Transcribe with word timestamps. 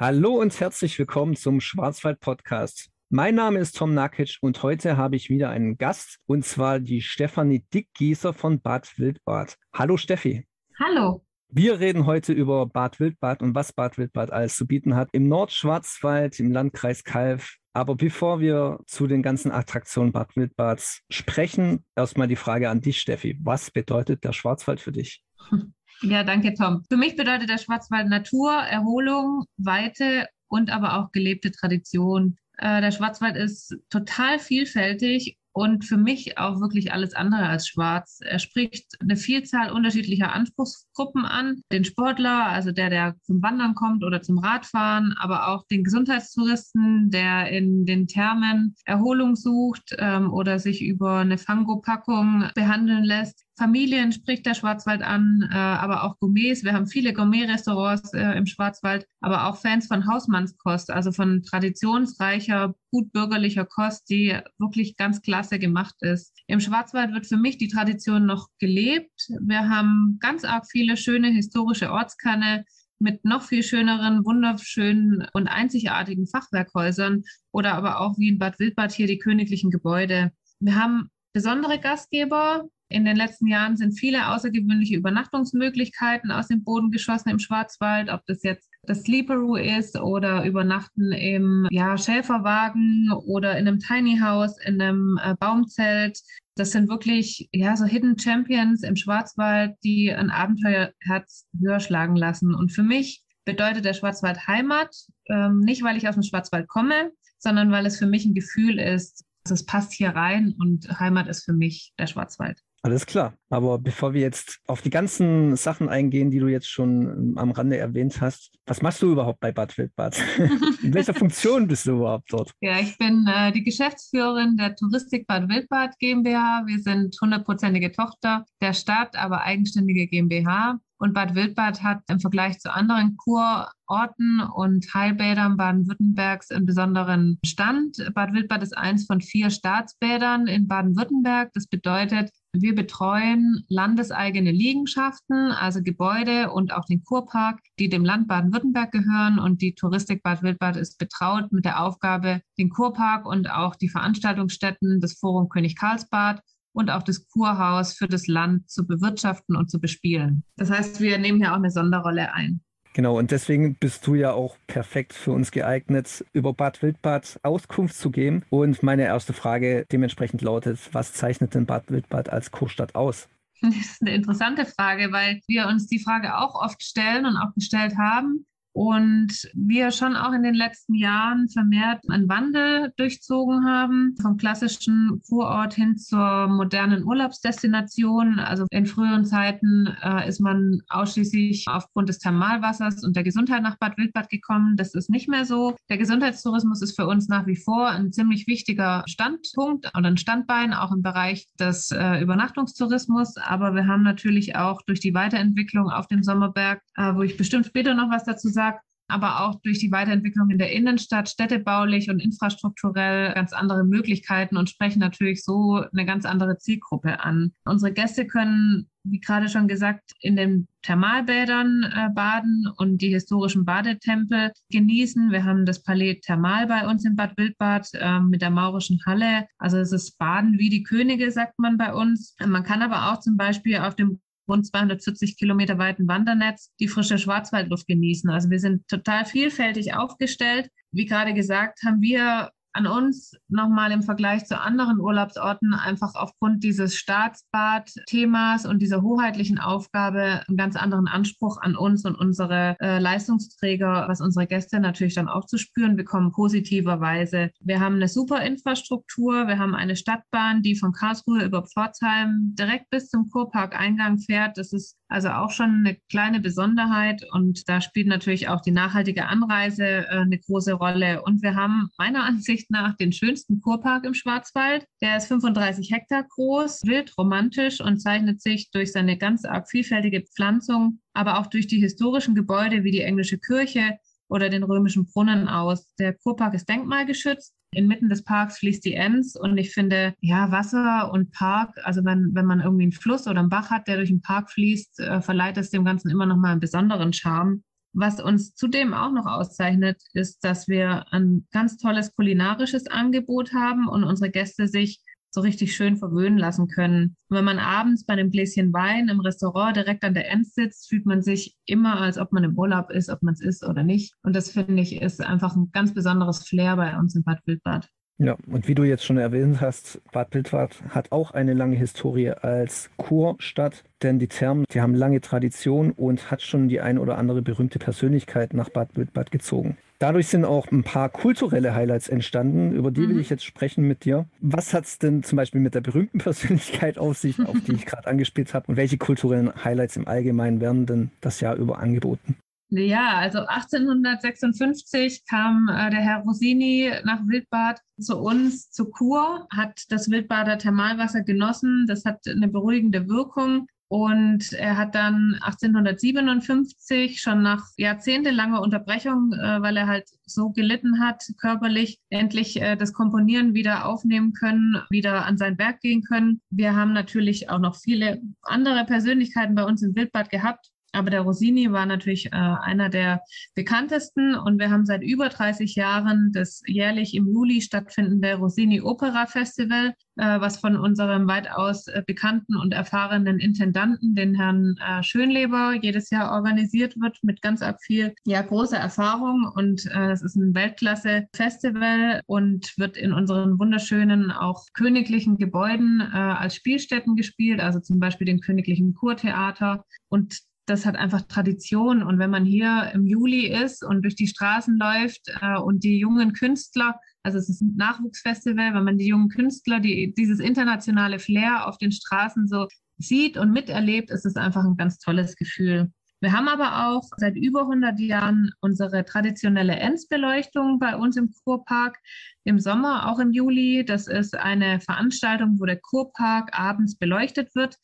Hallo 0.00 0.34
und 0.40 0.60
herzlich 0.60 0.96
willkommen 1.00 1.34
zum 1.34 1.60
Schwarzwald 1.60 2.20
Podcast. 2.20 2.88
Mein 3.10 3.34
Name 3.34 3.58
ist 3.58 3.76
Tom 3.76 3.94
Nakic 3.94 4.38
und 4.40 4.62
heute 4.62 4.96
habe 4.96 5.16
ich 5.16 5.28
wieder 5.28 5.50
einen 5.50 5.76
Gast 5.76 6.20
und 6.26 6.44
zwar 6.44 6.78
die 6.78 7.02
Stefanie 7.02 7.64
Dickgießer 7.74 8.32
von 8.32 8.60
Bad 8.60 8.96
Wildbad. 8.96 9.56
Hallo 9.74 9.96
Steffi. 9.96 10.46
Hallo. 10.78 11.24
Wir 11.48 11.80
reden 11.80 12.06
heute 12.06 12.32
über 12.32 12.66
Bad 12.66 13.00
Wildbad 13.00 13.42
und 13.42 13.56
was 13.56 13.72
Bad 13.72 13.98
Wildbad 13.98 14.30
alles 14.30 14.54
zu 14.54 14.68
bieten 14.68 14.94
hat 14.94 15.08
im 15.10 15.26
Nordschwarzwald, 15.26 16.38
im 16.38 16.52
Landkreis 16.52 17.02
Kalf. 17.02 17.56
Aber 17.72 17.96
bevor 17.96 18.38
wir 18.38 18.78
zu 18.86 19.08
den 19.08 19.24
ganzen 19.24 19.50
Attraktionen 19.50 20.12
Bad 20.12 20.36
Wildbads 20.36 21.00
sprechen, 21.10 21.84
erstmal 21.96 22.28
die 22.28 22.36
Frage 22.36 22.70
an 22.70 22.80
dich, 22.80 23.00
Steffi. 23.00 23.36
Was 23.42 23.72
bedeutet 23.72 24.22
der 24.22 24.32
Schwarzwald 24.32 24.80
für 24.80 24.92
dich? 24.92 25.24
Ja, 26.02 26.22
danke, 26.22 26.54
Tom. 26.54 26.84
Für 26.88 26.96
mich 26.96 27.16
bedeutet 27.16 27.48
der 27.48 27.58
Schwarzwald 27.58 28.08
Natur, 28.08 28.52
Erholung, 28.52 29.44
Weite 29.56 30.28
und 30.46 30.70
aber 30.70 30.98
auch 30.98 31.10
gelebte 31.10 31.50
Tradition. 31.50 32.36
Äh, 32.58 32.80
der 32.80 32.92
Schwarzwald 32.92 33.36
ist 33.36 33.76
total 33.90 34.38
vielfältig 34.38 35.38
und 35.52 35.84
für 35.84 35.96
mich 35.96 36.38
auch 36.38 36.60
wirklich 36.60 36.92
alles 36.92 37.14
andere 37.14 37.46
als 37.46 37.66
schwarz. 37.66 38.20
Er 38.24 38.38
spricht 38.38 38.86
eine 39.00 39.16
Vielzahl 39.16 39.72
unterschiedlicher 39.72 40.32
Anspruchsgruppen 40.32 41.24
an. 41.24 41.62
Den 41.72 41.84
Sportler, 41.84 42.46
also 42.46 42.70
der, 42.70 42.90
der 42.90 43.16
zum 43.22 43.42
Wandern 43.42 43.74
kommt 43.74 44.04
oder 44.04 44.22
zum 44.22 44.38
Radfahren, 44.38 45.16
aber 45.18 45.48
auch 45.48 45.66
den 45.66 45.82
Gesundheitstouristen, 45.82 47.10
der 47.10 47.50
in 47.50 47.86
den 47.86 48.06
Thermen 48.06 48.76
Erholung 48.84 49.34
sucht 49.34 49.96
ähm, 49.98 50.32
oder 50.32 50.60
sich 50.60 50.80
über 50.80 51.18
eine 51.18 51.38
Fangopackung 51.38 52.50
behandeln 52.54 53.02
lässt. 53.02 53.47
Familien 53.58 54.12
spricht 54.12 54.46
der 54.46 54.54
Schwarzwald 54.54 55.02
an, 55.02 55.48
äh, 55.52 55.56
aber 55.56 56.04
auch 56.04 56.18
Gourmets. 56.18 56.64
Wir 56.64 56.72
haben 56.72 56.86
viele 56.86 57.12
Gourmet-Restaurants 57.12 58.14
äh, 58.14 58.32
im 58.32 58.46
Schwarzwald, 58.46 59.06
aber 59.20 59.46
auch 59.46 59.56
Fans 59.56 59.88
von 59.88 60.06
Hausmannskost, 60.06 60.90
also 60.90 61.12
von 61.12 61.42
traditionsreicher, 61.42 62.74
gut 62.92 63.12
bürgerlicher 63.12 63.66
Kost, 63.66 64.08
die 64.08 64.38
wirklich 64.58 64.96
ganz 64.96 65.20
klasse 65.20 65.58
gemacht 65.58 65.96
ist. 66.00 66.32
Im 66.46 66.60
Schwarzwald 66.60 67.12
wird 67.12 67.26
für 67.26 67.36
mich 67.36 67.58
die 67.58 67.68
Tradition 67.68 68.24
noch 68.24 68.48
gelebt. 68.58 69.28
Wir 69.40 69.68
haben 69.68 70.18
ganz 70.20 70.44
arg 70.44 70.66
viele 70.70 70.96
schöne 70.96 71.28
historische 71.28 71.90
Ortskerne 71.90 72.64
mit 73.00 73.24
noch 73.24 73.42
viel 73.42 73.62
schöneren, 73.62 74.24
wunderschönen 74.24 75.26
und 75.32 75.48
einzigartigen 75.48 76.26
Fachwerkhäusern 76.26 77.22
oder 77.52 77.74
aber 77.74 78.00
auch 78.00 78.18
wie 78.18 78.28
in 78.28 78.38
Bad 78.38 78.58
Wildbad 78.58 78.92
hier 78.92 79.06
die 79.06 79.18
königlichen 79.18 79.70
Gebäude. 79.70 80.32
Wir 80.60 80.74
haben 80.74 81.10
besondere 81.32 81.78
Gastgeber, 81.78 82.68
in 82.88 83.04
den 83.04 83.16
letzten 83.16 83.46
Jahren 83.46 83.76
sind 83.76 83.92
viele 83.92 84.28
außergewöhnliche 84.28 84.96
Übernachtungsmöglichkeiten 84.96 86.30
aus 86.30 86.48
dem 86.48 86.64
Boden 86.64 86.90
geschossen 86.90 87.28
im 87.28 87.38
Schwarzwald, 87.38 88.08
ob 88.10 88.24
das 88.26 88.42
jetzt 88.42 88.68
das 88.82 89.02
Sleeperoo 89.02 89.56
ist 89.56 89.98
oder 89.98 90.44
übernachten 90.44 91.12
im 91.12 91.66
ja, 91.70 91.98
Schäferwagen 91.98 93.12
oder 93.26 93.58
in 93.58 93.68
einem 93.68 93.78
Tiny 93.78 94.18
House, 94.18 94.56
in 94.64 94.80
einem 94.80 95.20
äh, 95.22 95.34
Baumzelt. 95.38 96.18
Das 96.56 96.72
sind 96.72 96.88
wirklich 96.88 97.48
ja 97.52 97.76
so 97.76 97.84
Hidden 97.84 98.18
Champions 98.18 98.82
im 98.82 98.96
Schwarzwald, 98.96 99.76
die 99.84 100.12
ein 100.12 100.30
Abenteuerherz 100.30 101.46
höher 101.60 101.80
schlagen 101.80 102.16
lassen. 102.16 102.54
Und 102.54 102.72
für 102.72 102.82
mich 102.82 103.22
bedeutet 103.44 103.84
der 103.84 103.94
Schwarzwald 103.94 104.46
Heimat, 104.46 104.94
ähm, 105.28 105.60
nicht 105.60 105.82
weil 105.82 105.96
ich 105.96 106.08
aus 106.08 106.14
dem 106.14 106.22
Schwarzwald 106.22 106.68
komme, 106.68 107.12
sondern 107.38 107.70
weil 107.70 107.86
es 107.86 107.98
für 107.98 108.06
mich 108.06 108.24
ein 108.24 108.34
Gefühl 108.34 108.78
ist, 108.78 109.24
es 109.50 109.64
passt 109.64 109.92
hier 109.92 110.10
rein 110.10 110.54
und 110.58 111.00
Heimat 111.00 111.28
ist 111.28 111.44
für 111.44 111.52
mich 111.52 111.92
der 111.98 112.06
Schwarzwald. 112.06 112.62
Alles 112.82 113.06
klar. 113.06 113.34
Aber 113.50 113.78
bevor 113.78 114.14
wir 114.14 114.20
jetzt 114.20 114.60
auf 114.66 114.82
die 114.82 114.90
ganzen 114.90 115.56
Sachen 115.56 115.88
eingehen, 115.88 116.30
die 116.30 116.38
du 116.38 116.46
jetzt 116.46 116.70
schon 116.70 117.02
ähm, 117.02 117.38
am 117.38 117.50
Rande 117.50 117.76
erwähnt 117.76 118.20
hast, 118.20 118.52
was 118.66 118.82
machst 118.82 119.02
du 119.02 119.12
überhaupt 119.12 119.40
bei 119.40 119.50
Bad 119.52 119.76
Wildbad? 119.76 120.16
In 120.82 120.94
welcher 120.94 121.14
Funktion 121.14 121.66
bist 121.66 121.86
du 121.86 121.96
überhaupt 121.96 122.32
dort? 122.32 122.52
Ja, 122.60 122.78
ich 122.78 122.96
bin 122.98 123.26
äh, 123.26 123.52
die 123.52 123.64
Geschäftsführerin 123.64 124.56
der 124.56 124.76
Touristik 124.76 125.26
Bad 125.26 125.48
Wildbad 125.48 125.98
GmbH. 125.98 126.62
Wir 126.66 126.78
sind 126.78 127.16
hundertprozentige 127.20 127.90
Tochter 127.90 128.44
der 128.60 128.74
Stadt, 128.74 129.16
aber 129.16 129.42
eigenständige 129.42 130.06
GmbH. 130.06 130.78
Und 131.00 131.14
Bad 131.14 131.36
Wildbad 131.36 131.82
hat 131.82 132.02
im 132.08 132.18
Vergleich 132.18 132.58
zu 132.58 132.72
anderen 132.72 133.16
Kurorten 133.16 134.40
und 134.54 134.92
Heilbädern 134.92 135.56
Baden-Württembergs 135.56 136.50
einen 136.50 136.66
besonderen 136.66 137.38
Stand. 137.46 137.96
Bad 138.14 138.32
Wildbad 138.32 138.64
ist 138.64 138.76
eins 138.76 139.06
von 139.06 139.20
vier 139.20 139.50
Staatsbädern 139.50 140.48
in 140.48 140.66
Baden-Württemberg. 140.66 141.52
Das 141.54 141.68
bedeutet, 141.68 142.30
wir 142.52 142.74
betreuen 142.74 143.64
landeseigene 143.68 144.50
Liegenschaften, 144.50 145.52
also 145.52 145.82
Gebäude 145.82 146.50
und 146.50 146.72
auch 146.72 146.84
den 146.86 147.04
Kurpark, 147.04 147.60
die 147.78 147.88
dem 147.88 148.04
Land 148.04 148.26
Baden-Württemberg 148.28 148.90
gehören. 148.90 149.38
Und 149.38 149.60
die 149.60 149.74
Touristik 149.74 150.22
Bad 150.22 150.42
Wildbad 150.42 150.76
ist 150.76 150.98
betraut 150.98 151.52
mit 151.52 151.64
der 151.64 151.82
Aufgabe, 151.82 152.40
den 152.58 152.70
Kurpark 152.70 153.26
und 153.26 153.50
auch 153.50 153.76
die 153.76 153.88
Veranstaltungsstätten 153.88 155.00
des 155.00 155.18
Forum 155.18 155.48
König 155.48 155.76
Karlsbad 155.76 156.40
und 156.72 156.90
auch 156.90 157.02
das 157.02 157.28
Kurhaus 157.28 157.92
für 157.92 158.08
das 158.08 158.26
Land 158.26 158.70
zu 158.70 158.86
bewirtschaften 158.86 159.56
und 159.56 159.70
zu 159.70 159.80
bespielen. 159.80 160.44
Das 160.56 160.70
heißt, 160.70 161.00
wir 161.00 161.18
nehmen 161.18 161.38
hier 161.38 161.52
auch 161.52 161.56
eine 161.56 161.70
Sonderrolle 161.70 162.32
ein. 162.32 162.60
Genau, 162.98 163.16
und 163.16 163.30
deswegen 163.30 163.76
bist 163.76 164.04
du 164.08 164.16
ja 164.16 164.32
auch 164.32 164.56
perfekt 164.66 165.12
für 165.12 165.30
uns 165.30 165.52
geeignet, 165.52 166.24
über 166.32 166.52
Bad 166.52 166.82
Wildbad 166.82 167.38
Auskunft 167.44 167.94
zu 167.94 168.10
geben. 168.10 168.42
Und 168.50 168.82
meine 168.82 169.04
erste 169.04 169.32
Frage 169.32 169.86
dementsprechend 169.92 170.42
lautet, 170.42 170.80
was 170.90 171.12
zeichnet 171.12 171.54
denn 171.54 171.64
Bad 171.64 171.92
Wildbad 171.92 172.28
als 172.28 172.50
Kurstadt 172.50 172.96
aus? 172.96 173.28
Das 173.60 173.76
ist 173.76 174.02
eine 174.02 174.16
interessante 174.16 174.66
Frage, 174.66 175.12
weil 175.12 175.40
wir 175.46 175.68
uns 175.68 175.86
die 175.86 176.00
Frage 176.00 176.38
auch 176.38 176.56
oft 176.56 176.82
stellen 176.82 177.24
und 177.24 177.36
auch 177.36 177.54
gestellt 177.54 177.96
haben 177.96 178.44
und 178.78 179.32
wir 179.54 179.90
schon 179.90 180.14
auch 180.14 180.32
in 180.32 180.44
den 180.44 180.54
letzten 180.54 180.94
Jahren 180.94 181.48
vermehrt 181.48 182.04
einen 182.08 182.28
Wandel 182.28 182.92
durchzogen 182.96 183.66
haben, 183.66 184.14
vom 184.22 184.36
klassischen 184.36 185.20
Kurort 185.28 185.74
hin 185.74 185.96
zur 185.96 186.46
modernen 186.46 187.02
Urlaubsdestination. 187.02 188.38
Also 188.38 188.66
in 188.70 188.86
früheren 188.86 189.24
Zeiten 189.24 189.88
äh, 190.00 190.28
ist 190.28 190.40
man 190.40 190.80
ausschließlich 190.90 191.64
aufgrund 191.66 192.08
des 192.08 192.20
Thermalwassers 192.20 193.02
und 193.02 193.16
der 193.16 193.24
Gesundheit 193.24 193.64
nach 193.64 193.78
Bad 193.78 193.98
Wildbad 193.98 194.28
gekommen. 194.28 194.76
Das 194.76 194.94
ist 194.94 195.10
nicht 195.10 195.28
mehr 195.28 195.44
so. 195.44 195.74
Der 195.90 195.98
Gesundheitstourismus 195.98 196.80
ist 196.80 196.94
für 196.94 197.08
uns 197.08 197.26
nach 197.26 197.48
wie 197.48 197.56
vor 197.56 197.88
ein 197.88 198.12
ziemlich 198.12 198.46
wichtiger 198.46 199.02
Standpunkt 199.08 199.90
oder 199.98 200.06
ein 200.06 200.18
Standbein, 200.18 200.72
auch 200.72 200.92
im 200.92 201.02
Bereich 201.02 201.48
des 201.58 201.90
äh, 201.90 202.20
Übernachtungstourismus. 202.20 203.38
Aber 203.38 203.74
wir 203.74 203.88
haben 203.88 204.04
natürlich 204.04 204.54
auch 204.54 204.82
durch 204.82 205.00
die 205.00 205.14
Weiterentwicklung 205.14 205.90
auf 205.90 206.06
dem 206.06 206.22
Sommerberg, 206.22 206.80
äh, 206.94 207.12
wo 207.16 207.22
ich 207.22 207.36
bestimmt 207.36 207.66
später 207.66 207.94
noch 207.94 208.08
was 208.08 208.22
dazu 208.22 208.48
sage, 208.48 208.67
aber 209.08 209.40
auch 209.40 209.60
durch 209.62 209.78
die 209.78 209.90
Weiterentwicklung 209.90 210.50
in 210.50 210.58
der 210.58 210.72
Innenstadt, 210.72 211.28
städtebaulich 211.28 212.10
und 212.10 212.20
infrastrukturell 212.20 213.32
ganz 213.34 213.52
andere 213.52 213.84
Möglichkeiten 213.84 214.56
und 214.56 214.70
sprechen 214.70 215.00
natürlich 215.00 215.42
so 215.42 215.82
eine 215.92 216.06
ganz 216.06 216.24
andere 216.24 216.58
Zielgruppe 216.58 217.20
an. 217.20 217.52
Unsere 217.64 217.92
Gäste 217.92 218.26
können, 218.26 218.88
wie 219.04 219.20
gerade 219.20 219.48
schon 219.48 219.68
gesagt, 219.68 220.12
in 220.20 220.36
den 220.36 220.68
Thermalbädern 220.82 221.84
äh, 221.84 222.08
baden 222.14 222.68
und 222.76 222.98
die 222.98 223.08
historischen 223.08 223.64
Badetempel 223.64 224.52
genießen. 224.70 225.30
Wir 225.30 225.44
haben 225.44 225.64
das 225.64 225.82
Palais 225.82 226.20
Thermal 226.20 226.66
bei 226.66 226.86
uns 226.86 227.04
in 227.04 227.16
Bad 227.16 227.36
Wildbad 227.36 227.88
äh, 227.94 228.20
mit 228.20 228.42
der 228.42 228.50
maurischen 228.50 229.00
Halle. 229.06 229.46
Also 229.58 229.78
es 229.78 229.92
ist 229.92 230.18
Baden 230.18 230.58
wie 230.58 230.68
die 230.68 230.82
Könige, 230.82 231.30
sagt 231.30 231.58
man 231.58 231.78
bei 231.78 231.92
uns. 231.94 232.36
Man 232.44 232.62
kann 232.62 232.82
aber 232.82 233.10
auch 233.10 233.20
zum 233.20 233.36
Beispiel 233.36 233.78
auf 233.78 233.96
dem 233.96 234.20
rund 234.48 234.66
240 234.66 235.36
Kilometer 235.36 235.78
weiten 235.78 236.08
Wandernetz 236.08 236.72
die 236.80 236.88
frische 236.88 237.18
Schwarzwaldluft 237.18 237.86
genießen. 237.86 238.30
Also 238.30 238.50
wir 238.50 238.58
sind 238.58 238.88
total 238.88 239.24
vielfältig 239.24 239.94
aufgestellt. 239.94 240.70
Wie 240.90 241.04
gerade 241.04 241.34
gesagt, 241.34 241.80
haben 241.84 242.00
wir 242.00 242.50
an 242.78 242.86
uns 242.86 243.34
nochmal 243.48 243.90
im 243.90 244.02
Vergleich 244.02 244.46
zu 244.46 244.60
anderen 244.60 245.00
Urlaubsorten 245.00 245.74
einfach 245.74 246.14
aufgrund 246.14 246.62
dieses 246.62 246.94
Staatsbad-Themas 246.94 248.66
und 248.66 248.80
dieser 248.80 249.02
hoheitlichen 249.02 249.58
Aufgabe 249.58 250.42
einen 250.46 250.56
ganz 250.56 250.76
anderen 250.76 251.08
Anspruch 251.08 251.60
an 251.60 251.74
uns 251.74 252.04
und 252.04 252.14
unsere 252.14 252.76
äh, 252.80 253.00
Leistungsträger, 253.00 254.04
was 254.06 254.20
unsere 254.20 254.46
Gäste 254.46 254.78
natürlich 254.78 255.14
dann 255.14 255.28
auch 255.28 255.46
zu 255.46 255.58
spüren 255.58 255.96
bekommen, 255.96 256.30
positiverweise. 256.30 257.50
Wir 257.60 257.80
haben 257.80 257.96
eine 257.96 258.06
super 258.06 258.42
Infrastruktur, 258.42 259.48
wir 259.48 259.58
haben 259.58 259.74
eine 259.74 259.96
Stadtbahn, 259.96 260.62
die 260.62 260.76
von 260.76 260.92
Karlsruhe 260.92 261.44
über 261.44 261.64
Pforzheim 261.64 262.54
direkt 262.56 262.90
bis 262.90 263.08
zum 263.08 263.28
Kurpark-Eingang 263.28 264.18
fährt. 264.18 264.56
Das 264.56 264.72
ist 264.72 264.96
also 265.08 265.30
auch 265.30 265.50
schon 265.50 265.84
eine 265.84 265.96
kleine 266.10 266.38
Besonderheit 266.38 267.24
und 267.32 267.68
da 267.68 267.80
spielt 267.80 268.06
natürlich 268.06 268.48
auch 268.48 268.60
die 268.60 268.70
nachhaltige 268.70 269.26
Anreise 269.26 269.84
äh, 269.84 270.20
eine 270.20 270.38
große 270.38 270.74
Rolle. 270.74 271.22
Und 271.22 271.42
wir 271.42 271.54
haben 271.56 271.88
meiner 271.98 272.24
Ansicht 272.28 272.67
nach 272.68 272.96
den 272.96 273.12
schönsten 273.12 273.60
Kurpark 273.60 274.04
im 274.04 274.14
Schwarzwald. 274.14 274.84
Der 275.00 275.16
ist 275.16 275.26
35 275.26 275.90
Hektar 275.92 276.24
groß, 276.24 276.82
wild, 276.84 277.16
romantisch 277.18 277.80
und 277.80 277.98
zeichnet 277.98 278.42
sich 278.42 278.70
durch 278.70 278.92
seine 278.92 279.18
ganz 279.18 279.44
arg 279.44 279.68
vielfältige 279.70 280.24
Pflanzung, 280.34 281.00
aber 281.14 281.38
auch 281.38 281.46
durch 281.46 281.66
die 281.66 281.80
historischen 281.80 282.34
Gebäude 282.34 282.84
wie 282.84 282.90
die 282.90 283.02
englische 283.02 283.38
Kirche 283.38 283.98
oder 284.28 284.48
den 284.48 284.62
römischen 284.62 285.06
Brunnen 285.06 285.48
aus. 285.48 285.94
Der 285.98 286.14
Kurpark 286.14 286.54
ist 286.54 286.68
denkmalgeschützt. 286.68 287.54
Inmitten 287.70 288.08
des 288.08 288.24
Parks 288.24 288.58
fließt 288.58 288.84
die 288.84 288.94
Enz 288.94 289.36
und 289.36 289.58
ich 289.58 289.74
finde, 289.74 290.14
ja, 290.20 290.50
Wasser 290.50 291.12
und 291.12 291.32
Park, 291.32 291.76
also 291.84 292.02
wenn, 292.02 292.30
wenn 292.34 292.46
man 292.46 292.60
irgendwie 292.60 292.84
einen 292.84 292.92
Fluss 292.92 293.26
oder 293.26 293.40
einen 293.40 293.50
Bach 293.50 293.70
hat, 293.70 293.86
der 293.88 293.96
durch 293.96 294.08
den 294.08 294.22
Park 294.22 294.50
fließt, 294.50 295.00
äh, 295.00 295.20
verleiht 295.20 295.58
es 295.58 295.70
dem 295.70 295.84
Ganzen 295.84 296.10
immer 296.10 296.24
noch 296.24 296.36
mal 296.36 296.52
einen 296.52 296.60
besonderen 296.60 297.12
Charme. 297.12 297.62
Was 298.00 298.20
uns 298.20 298.54
zudem 298.54 298.94
auch 298.94 299.10
noch 299.10 299.26
auszeichnet, 299.26 300.00
ist, 300.12 300.44
dass 300.44 300.68
wir 300.68 301.12
ein 301.12 301.48
ganz 301.50 301.78
tolles 301.78 302.14
kulinarisches 302.14 302.86
Angebot 302.86 303.52
haben 303.52 303.88
und 303.88 304.04
unsere 304.04 304.30
Gäste 304.30 304.68
sich 304.68 305.00
so 305.30 305.40
richtig 305.40 305.74
schön 305.74 305.96
verwöhnen 305.96 306.38
lassen 306.38 306.68
können. 306.68 307.16
Und 307.28 307.36
wenn 307.36 307.44
man 307.44 307.58
abends 307.58 308.06
bei 308.06 308.12
einem 308.12 308.30
Gläschen 308.30 308.72
Wein 308.72 309.08
im 309.08 309.18
Restaurant 309.18 309.74
direkt 309.74 310.04
an 310.04 310.14
der 310.14 310.30
End 310.30 310.46
sitzt, 310.46 310.88
fühlt 310.88 311.06
man 311.06 311.22
sich 311.22 311.56
immer, 311.66 312.00
als 312.00 312.18
ob 312.18 312.30
man 312.30 312.44
im 312.44 312.56
Urlaub 312.56 312.92
ist, 312.92 313.10
ob 313.10 313.20
man 313.24 313.34
es 313.34 313.40
ist 313.40 313.64
oder 313.64 313.82
nicht. 313.82 314.14
Und 314.22 314.36
das 314.36 314.52
finde 314.52 314.80
ich 314.80 315.02
ist 315.02 315.20
einfach 315.20 315.56
ein 315.56 315.70
ganz 315.72 315.92
besonderes 315.92 316.46
Flair 316.46 316.76
bei 316.76 316.96
uns 316.96 317.16
in 317.16 317.24
Bad 317.24 317.40
Wildbad. 317.46 317.88
Ja, 318.20 318.36
und 318.50 318.66
wie 318.66 318.74
du 318.74 318.82
jetzt 318.82 319.04
schon 319.04 319.16
erwähnt 319.16 319.60
hast, 319.60 320.00
Bad 320.10 320.34
Wildbad 320.34 320.82
hat 320.88 321.12
auch 321.12 321.30
eine 321.30 321.54
lange 321.54 321.76
Historie 321.76 322.30
als 322.30 322.90
Kurstadt, 322.96 323.84
denn 324.02 324.18
die 324.18 324.26
Thermen, 324.26 324.64
die 324.72 324.80
haben 324.80 324.94
lange 324.94 325.20
Tradition 325.20 325.92
und 325.92 326.28
hat 326.28 326.42
schon 326.42 326.68
die 326.68 326.80
ein 326.80 326.98
oder 326.98 327.16
andere 327.16 327.42
berühmte 327.42 327.78
Persönlichkeit 327.78 328.54
nach 328.54 328.70
Bad 328.70 328.96
Wildbad 328.96 329.30
gezogen. 329.30 329.76
Dadurch 330.00 330.26
sind 330.26 330.44
auch 330.44 330.70
ein 330.72 330.82
paar 330.82 331.08
kulturelle 331.10 331.74
Highlights 331.74 332.08
entstanden, 332.08 332.72
über 332.72 332.90
die 332.90 333.02
mhm. 333.02 333.10
will 333.10 333.20
ich 333.20 333.30
jetzt 333.30 333.44
sprechen 333.44 333.86
mit 333.86 334.04
dir. 334.04 334.26
Was 334.40 334.74
hat 334.74 334.84
es 334.84 334.98
denn 334.98 335.22
zum 335.22 335.36
Beispiel 335.36 335.60
mit 335.60 335.76
der 335.76 335.80
berühmten 335.80 336.18
Persönlichkeit 336.18 336.98
auf 336.98 337.18
sich, 337.18 337.38
auf 337.40 337.56
die 337.66 337.74
ich 337.74 337.86
gerade 337.86 338.08
angespielt 338.08 338.52
habe? 338.52 338.66
Und 338.66 338.76
welche 338.76 338.98
kulturellen 338.98 339.64
Highlights 339.64 339.96
im 339.96 340.08
Allgemeinen 340.08 340.60
werden 340.60 340.86
denn 340.86 341.10
das 341.20 341.40
Jahr 341.40 341.54
über 341.54 341.78
angeboten? 341.78 342.36
Ja, 342.70 343.16
also 343.16 343.46
1856 343.46 345.24
kam 345.24 345.68
äh, 345.68 345.88
der 345.90 346.00
Herr 346.00 346.18
Rossini 346.18 346.92
nach 347.04 347.20
Wildbad 347.26 347.80
zu 347.98 348.18
uns 348.18 348.70
zur 348.70 348.90
Kur, 348.90 349.46
hat 349.50 349.84
das 349.88 350.10
Wildbader 350.10 350.58
Thermalwasser 350.58 351.22
genossen. 351.22 351.86
Das 351.88 352.04
hat 352.04 352.20
eine 352.28 352.48
beruhigende 352.48 353.08
Wirkung. 353.08 353.68
Und 353.90 354.52
er 354.52 354.76
hat 354.76 354.94
dann 354.94 355.38
1857 355.40 357.22
schon 357.22 357.40
nach 357.40 357.64
jahrzehntelanger 357.78 358.60
Unterbrechung, 358.60 359.32
äh, 359.32 359.62
weil 359.62 359.78
er 359.78 359.86
halt 359.86 360.04
so 360.26 360.50
gelitten 360.50 361.00
hat 361.00 361.24
körperlich, 361.40 361.98
endlich 362.10 362.60
äh, 362.60 362.76
das 362.76 362.92
Komponieren 362.92 363.54
wieder 363.54 363.86
aufnehmen 363.86 364.34
können, 364.34 364.82
wieder 364.90 365.24
an 365.24 365.38
sein 365.38 365.56
Werk 365.56 365.80
gehen 365.80 366.02
können. 366.02 366.42
Wir 366.50 366.76
haben 366.76 366.92
natürlich 366.92 367.48
auch 367.48 367.60
noch 367.60 367.76
viele 367.76 368.20
andere 368.42 368.84
Persönlichkeiten 368.84 369.54
bei 369.54 369.64
uns 369.64 369.82
im 369.82 369.96
Wildbad 369.96 370.28
gehabt. 370.28 370.70
Aber 370.98 371.10
der 371.10 371.20
Rossini 371.20 371.70
war 371.70 371.86
natürlich 371.86 372.26
äh, 372.26 372.30
einer 372.32 372.88
der 372.88 373.22
bekanntesten 373.54 374.34
und 374.34 374.58
wir 374.58 374.68
haben 374.70 374.84
seit 374.84 375.04
über 375.04 375.28
30 375.28 375.76
Jahren 375.76 376.32
das 376.32 376.60
jährlich 376.66 377.14
im 377.14 377.28
Juli 377.28 377.60
stattfindende 377.60 378.34
Rossini 378.34 378.80
Opera 378.80 379.26
Festival, 379.26 379.94
äh, 380.16 380.40
was 380.40 380.58
von 380.58 380.76
unserem 380.76 381.28
weitaus 381.28 381.86
äh, 381.86 382.02
bekannten 382.04 382.56
und 382.56 382.74
erfahrenen 382.74 383.38
Intendanten, 383.38 384.16
den 384.16 384.34
Herrn 384.34 384.74
äh, 384.84 385.04
Schönleber, 385.04 385.74
jedes 385.80 386.10
Jahr 386.10 386.32
organisiert 386.32 386.96
wird 387.00 387.18
mit 387.22 387.42
ganz 387.42 387.62
ab 387.62 387.76
viel 387.80 388.12
ja, 388.26 388.42
großer 388.42 388.78
Erfahrung. 388.78 389.48
Und 389.54 389.86
äh, 389.86 390.10
es 390.10 390.22
ist 390.22 390.34
ein 390.34 390.52
Weltklasse-Festival 390.52 392.22
und 392.26 392.76
wird 392.76 392.96
in 392.96 393.12
unseren 393.12 393.60
wunderschönen, 393.60 394.32
auch 394.32 394.64
königlichen 394.74 395.38
Gebäuden 395.38 396.00
äh, 396.00 396.16
als 396.16 396.56
Spielstätten 396.56 397.14
gespielt, 397.14 397.60
also 397.60 397.78
zum 397.78 398.00
Beispiel 398.00 398.26
dem 398.26 398.40
Königlichen 398.40 398.94
Kurtheater. 398.94 399.84
Und 400.08 400.47
das 400.68 400.86
hat 400.86 400.96
einfach 400.96 401.22
Tradition. 401.22 402.02
Und 402.02 402.18
wenn 402.18 402.30
man 402.30 402.44
hier 402.44 402.90
im 402.94 403.06
Juli 403.06 403.46
ist 403.46 403.84
und 403.84 404.02
durch 404.02 404.16
die 404.16 404.26
Straßen 404.26 404.76
läuft 404.78 405.28
äh, 405.40 405.58
und 405.58 405.84
die 405.84 405.98
jungen 405.98 406.32
Künstler, 406.32 406.98
also 407.22 407.38
es 407.38 407.48
ist 407.48 407.60
ein 407.60 407.74
Nachwuchsfestival, 407.76 408.74
wenn 408.74 408.84
man 408.84 408.98
die 408.98 409.06
jungen 409.06 409.28
Künstler, 409.28 409.80
die, 409.80 410.14
dieses 410.16 410.40
internationale 410.40 411.18
Flair 411.18 411.66
auf 411.66 411.78
den 411.78 411.92
Straßen 411.92 412.46
so 412.46 412.66
sieht 412.98 413.36
und 413.36 413.52
miterlebt, 413.52 414.10
ist 414.10 414.26
es 414.26 414.36
einfach 414.36 414.64
ein 414.64 414.76
ganz 414.76 414.98
tolles 414.98 415.36
Gefühl. 415.36 415.92
Wir 416.20 416.32
haben 416.32 416.48
aber 416.48 416.88
auch 416.88 417.04
seit 417.16 417.36
über 417.36 417.62
100 417.62 418.00
Jahren 418.00 418.50
unsere 418.60 419.04
traditionelle 419.04 419.76
Endsbeleuchtung 419.76 420.80
bei 420.80 420.96
uns 420.96 421.16
im 421.16 421.32
Kurpark 421.44 421.98
im 422.42 422.58
Sommer, 422.58 423.08
auch 423.08 423.20
im 423.20 423.30
Juli. 423.30 423.84
Das 423.84 424.08
ist 424.08 424.36
eine 424.36 424.80
Veranstaltung, 424.80 425.60
wo 425.60 425.64
der 425.64 425.78
Kurpark 425.80 426.58
abends 426.58 426.96
beleuchtet 426.96 427.54
wird. 427.54 427.76